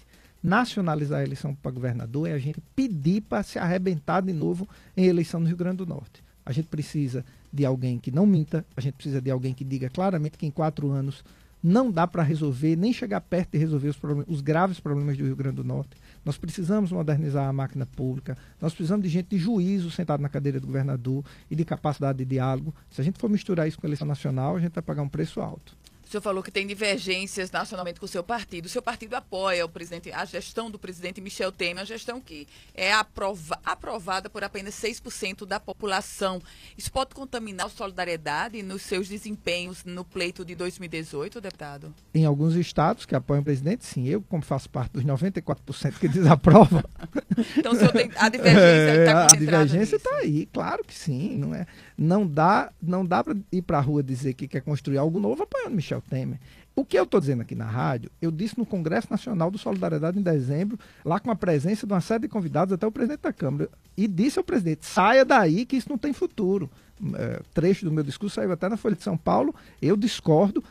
[0.45, 5.07] nacionalizar a eleição para governador é a gente pedir para se arrebentar de novo em
[5.07, 6.23] eleição no Rio Grande do Norte.
[6.45, 9.89] A gente precisa de alguém que não minta, a gente precisa de alguém que diga
[9.89, 11.25] claramente que em quatro anos
[11.63, 15.35] não dá para resolver, nem chegar perto de resolver os, os, graves problemas do Rio
[15.35, 15.97] Grande do Norte.
[16.23, 20.61] Nós precisamos modernizar a máquina pública, nós precisamos de gente de juízo sentado na cadeira
[20.61, 22.75] do governador e de capacidade de diálogo.
[22.91, 25.09] Se a gente for misturar isso com a eleição nacional, a gente vai pagar um
[25.09, 25.75] preço alto.
[26.15, 28.67] O senhor falou que tem divergências nacionalmente com o seu partido.
[28.67, 32.47] O seu partido apoia o presidente, a gestão do presidente Michel Temer, uma gestão que
[32.73, 36.41] é aprova, aprovada por apenas 6% da população.
[36.79, 41.93] Isso pode contaminar a solidariedade nos seus desempenhos no pleito de 2018, deputado?
[42.15, 44.07] Em alguns estados que apoiam o presidente, sim.
[44.07, 46.85] Eu, como faço parte dos 94% que desaprovam.
[47.59, 51.37] então, o senhor tem a divergência está é, A divergência está aí, claro que sim.
[51.39, 51.67] Não, é,
[51.99, 55.43] não dá, não dá para ir para a rua dizer que quer construir algo novo
[55.43, 56.39] apoiando Michel Temer.
[56.77, 60.19] O que eu estou dizendo aqui na rádio, eu disse no Congresso Nacional do Solidariedade
[60.19, 63.33] em dezembro, lá com a presença de uma série de convidados, até o presidente da
[63.33, 66.69] Câmara, e disse ao presidente: saia daí que isso não tem futuro.
[67.15, 70.65] É, trecho do meu discurso saiu até na Folha de São Paulo, eu discordo.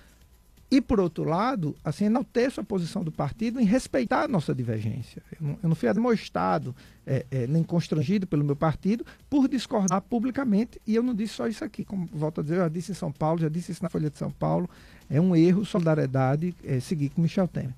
[0.74, 5.22] E, por outro lado, assim, enalteço a posição do partido em respeitar a nossa divergência.
[5.40, 10.02] Eu não, eu não fui admoestado, é, é, nem constrangido pelo meu partido por discordar
[10.02, 10.82] publicamente.
[10.88, 12.96] E eu não disse só isso aqui, como volto a dizer, eu já disse em
[12.96, 14.68] São Paulo, já disse isso na Folha de São Paulo.
[15.08, 17.76] É um erro, solidariedade, é, seguir com Michel Temer.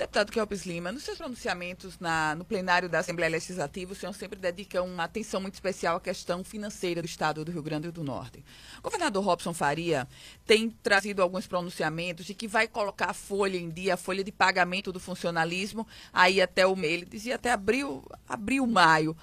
[0.00, 4.38] Deputado Kelpis Lima, nos seus pronunciamentos na, no plenário da Assembleia Legislativa, o senhor sempre
[4.38, 8.42] dedica uma atenção muito especial à questão financeira do Estado do Rio Grande do Norte.
[8.78, 10.08] O governador Robson Faria
[10.46, 14.32] tem trazido alguns pronunciamentos de que vai colocar a folha em dia, a folha de
[14.32, 19.14] pagamento do funcionalismo, aí até o ele dizia até abril, abril, maio.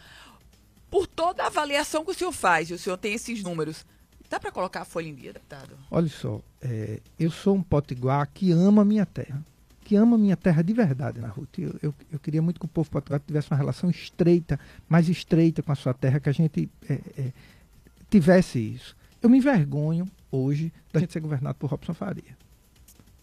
[0.92, 3.84] Por toda a avaliação que o senhor faz, e o senhor tem esses números,
[4.30, 5.76] dá para colocar a folha em dia, deputado?
[5.90, 9.44] Olha só, é, eu sou um potiguar que ama a minha terra
[9.88, 11.60] que ama minha terra de verdade, na Ruth.
[11.60, 14.60] Eu, eu, eu, queria muito que o povo potiguar tivesse uma relação estreita,
[14.90, 17.32] mais estreita com a sua terra, que a gente é, é,
[18.10, 18.98] tivesse isso.
[19.22, 22.38] Eu me envergonho hoje da gente ser governado por Robson Faria.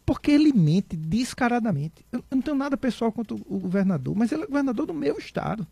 [0.06, 2.02] Porque ele mente descaradamente.
[2.10, 5.18] Eu, eu não tenho nada pessoal contra o, governador, mas ele é governador do meu
[5.18, 5.66] estado.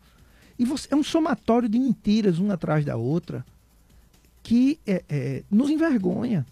[0.59, 3.43] E você, é um somatório de mentiras, uma atrás da outra,
[4.43, 6.45] que é, é, nos envergonha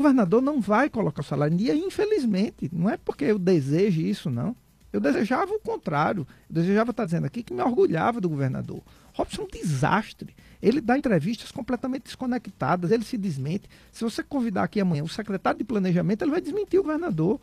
[0.00, 2.70] governador não vai colocar o salário em dia, infelizmente.
[2.72, 4.56] Não é porque eu desejo isso, não.
[4.92, 6.26] Eu desejava o contrário.
[6.48, 8.82] Eu desejava estar dizendo aqui que me orgulhava do governador.
[9.12, 10.34] Robson é um desastre.
[10.62, 13.68] Ele dá entrevistas completamente desconectadas, ele se desmente.
[13.92, 17.40] Se você convidar aqui amanhã o secretário de planejamento, ele vai desmentir o governador.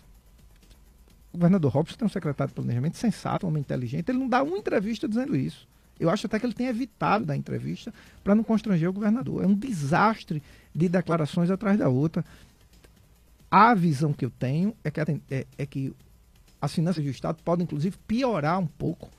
[1.31, 4.41] O governador Robson tem um secretário de planejamento sensato, um homem inteligente, ele não dá
[4.41, 5.67] uma entrevista dizendo isso.
[5.99, 7.93] Eu acho até que ele tem evitado da entrevista
[8.23, 9.43] para não constranger o governador.
[9.43, 10.43] É um desastre
[10.73, 12.23] de declarações atrás da outra.
[13.49, 15.93] A visão que eu tenho é que, é, é que
[16.61, 19.09] as finanças do Estado podem, inclusive, piorar um pouco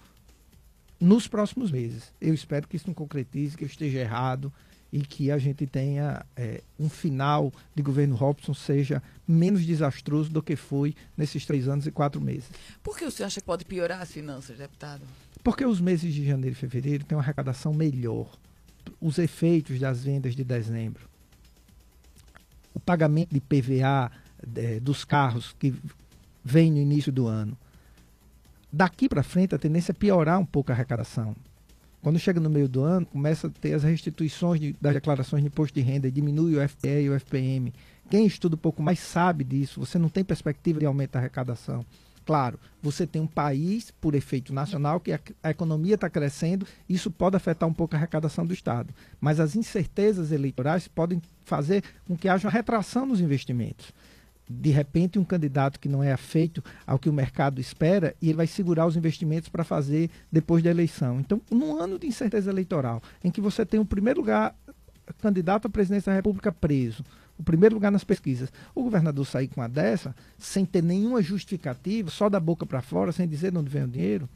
[1.00, 2.12] nos próximos meses.
[2.20, 4.52] Eu espero que isso não concretize, que eu esteja errado
[4.92, 10.42] e que a gente tenha é, um final de governo Robson seja menos desastroso do
[10.42, 12.50] que foi nesses três anos e quatro meses.
[12.82, 15.02] Por que o senhor acha que pode piorar as finanças, deputado?
[15.42, 18.30] Porque os meses de janeiro e fevereiro têm uma arrecadação melhor.
[19.00, 21.08] Os efeitos das vendas de dezembro,
[22.78, 24.10] o pagamento de PVA
[24.56, 25.74] é, dos carros que
[26.44, 27.56] vem no início do ano.
[28.72, 31.34] Daqui para frente, a tendência é piorar um pouco a arrecadação.
[32.00, 35.48] Quando chega no meio do ano, começa a ter as restituições de, das declarações de
[35.48, 37.72] imposto de renda, diminui o FPE e o FPM.
[38.08, 39.80] Quem estuda um pouco mais sabe disso.
[39.80, 41.84] Você não tem perspectiva de aumento da arrecadação.
[42.28, 47.10] Claro, você tem um país, por efeito nacional, que a, a economia está crescendo, isso
[47.10, 48.92] pode afetar um pouco a arrecadação do Estado.
[49.18, 53.94] Mas as incertezas eleitorais podem fazer com que haja uma retração nos investimentos.
[54.46, 58.36] De repente, um candidato que não é afeito ao que o mercado espera, e ele
[58.36, 61.20] vai segurar os investimentos para fazer depois da eleição.
[61.20, 64.54] Então, num ano de incerteza eleitoral, em que você tem o primeiro lugar
[65.22, 67.02] candidato à presidência da República preso,
[67.39, 68.53] o primeiro lugar nas pesquisas.
[68.74, 73.12] O governador sair com uma dessa, sem ter nenhuma justificativa, só da boca para fora,
[73.12, 74.28] sem dizer de onde vem o dinheiro.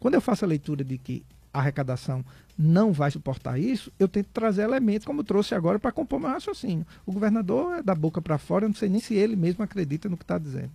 [0.00, 2.24] Quando eu faço a leitura de que a arrecadação
[2.56, 6.86] não vai suportar isso, eu tento trazer elementos, como trouxe agora, para compor meu raciocínio.
[7.06, 10.08] O governador é da boca para fora, eu não sei nem se ele mesmo acredita
[10.08, 10.70] no que está dizendo.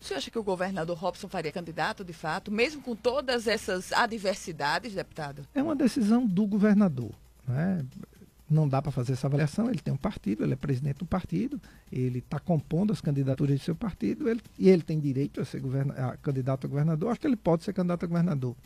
[0.00, 4.94] Você acha que o governador Robson faria candidato, de fato, mesmo com todas essas adversidades,
[4.94, 5.46] deputado?
[5.54, 7.10] É uma decisão do governador.
[7.46, 7.84] Né?
[8.50, 9.68] Não dá para fazer essa avaliação.
[9.68, 11.60] Ele tem um partido, ele é presidente do partido,
[11.92, 15.62] ele está compondo as candidaturas do seu partido ele, e ele tem direito a ser
[15.96, 17.10] a candidato a governador.
[17.10, 18.56] Acho que ele pode ser candidato a governador.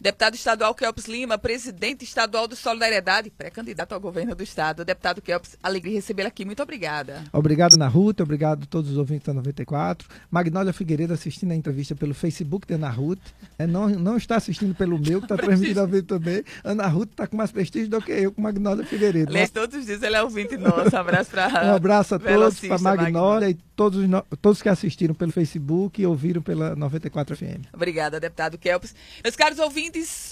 [0.00, 4.84] Deputado estadual Kelps Lima, presidente estadual do Solidariedade, pré-candidato ao governo do estado.
[4.84, 6.44] Deputado Kelps, alegria recebê-lo aqui.
[6.44, 7.24] Muito obrigada.
[7.32, 8.20] Obrigado, Ana Ruth.
[8.20, 10.08] Obrigado a todos os ouvintes da 94.
[10.30, 13.20] Magnólia Figueiredo assistindo a entrevista pelo Facebook de Ana Ruth.
[13.58, 16.42] É, não, não está assistindo pelo meu, que está transmitindo ao vivo também.
[16.64, 19.30] Ana Ruth está com mais prestígio do que eu com Magnólia Figueiredo.
[19.30, 20.94] Aliás, todos os dias ele é ouvinte nosso.
[20.94, 24.04] Um abraço para Um abraço a todos, para Magnólia e todos,
[24.40, 27.66] todos que assistiram pelo Facebook e ouviram pela 94 FM.
[27.72, 28.94] Obrigada, deputado Kelps.
[29.22, 29.67] Meus caros ouvintes,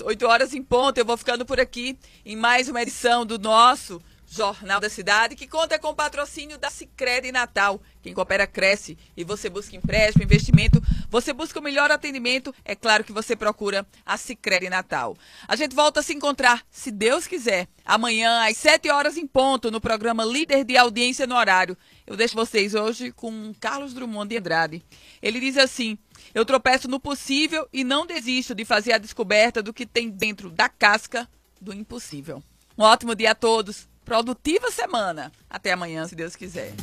[0.02, 4.00] 8 horas em ponto, eu vou ficando por aqui em mais uma edição do nosso
[4.26, 7.80] Jornal da Cidade, que conta com patrocínio da Sicredi Natal.
[8.02, 13.04] Quem coopera cresce e você busca empréstimo, investimento, você busca o melhor atendimento, é claro
[13.04, 15.14] que você procura a Sicredi Natal.
[15.46, 19.70] A gente volta a se encontrar, se Deus quiser, amanhã às 7 horas em ponto
[19.70, 21.76] no programa Líder de Audiência no Horário.
[22.06, 24.82] Eu deixo vocês hoje com Carlos Drummond de Andrade.
[25.20, 25.98] Ele diz assim:
[26.36, 30.50] "Eu tropeço no possível e não desisto de fazer a descoberta do que tem dentro
[30.50, 31.26] da casca
[31.58, 32.42] do impossível."
[32.76, 35.32] Um ótimo dia a todos produtiva semana.
[35.48, 36.74] Até amanhã, se Deus quiser.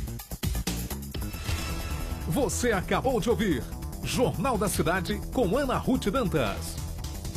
[2.27, 3.63] Você acabou de ouvir
[4.03, 6.75] Jornal da Cidade com Ana Ruth Dantas.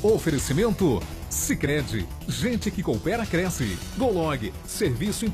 [0.03, 3.79] Oferecimento Sicredi, gente que coopera cresce.
[3.97, 5.25] Golog, serviço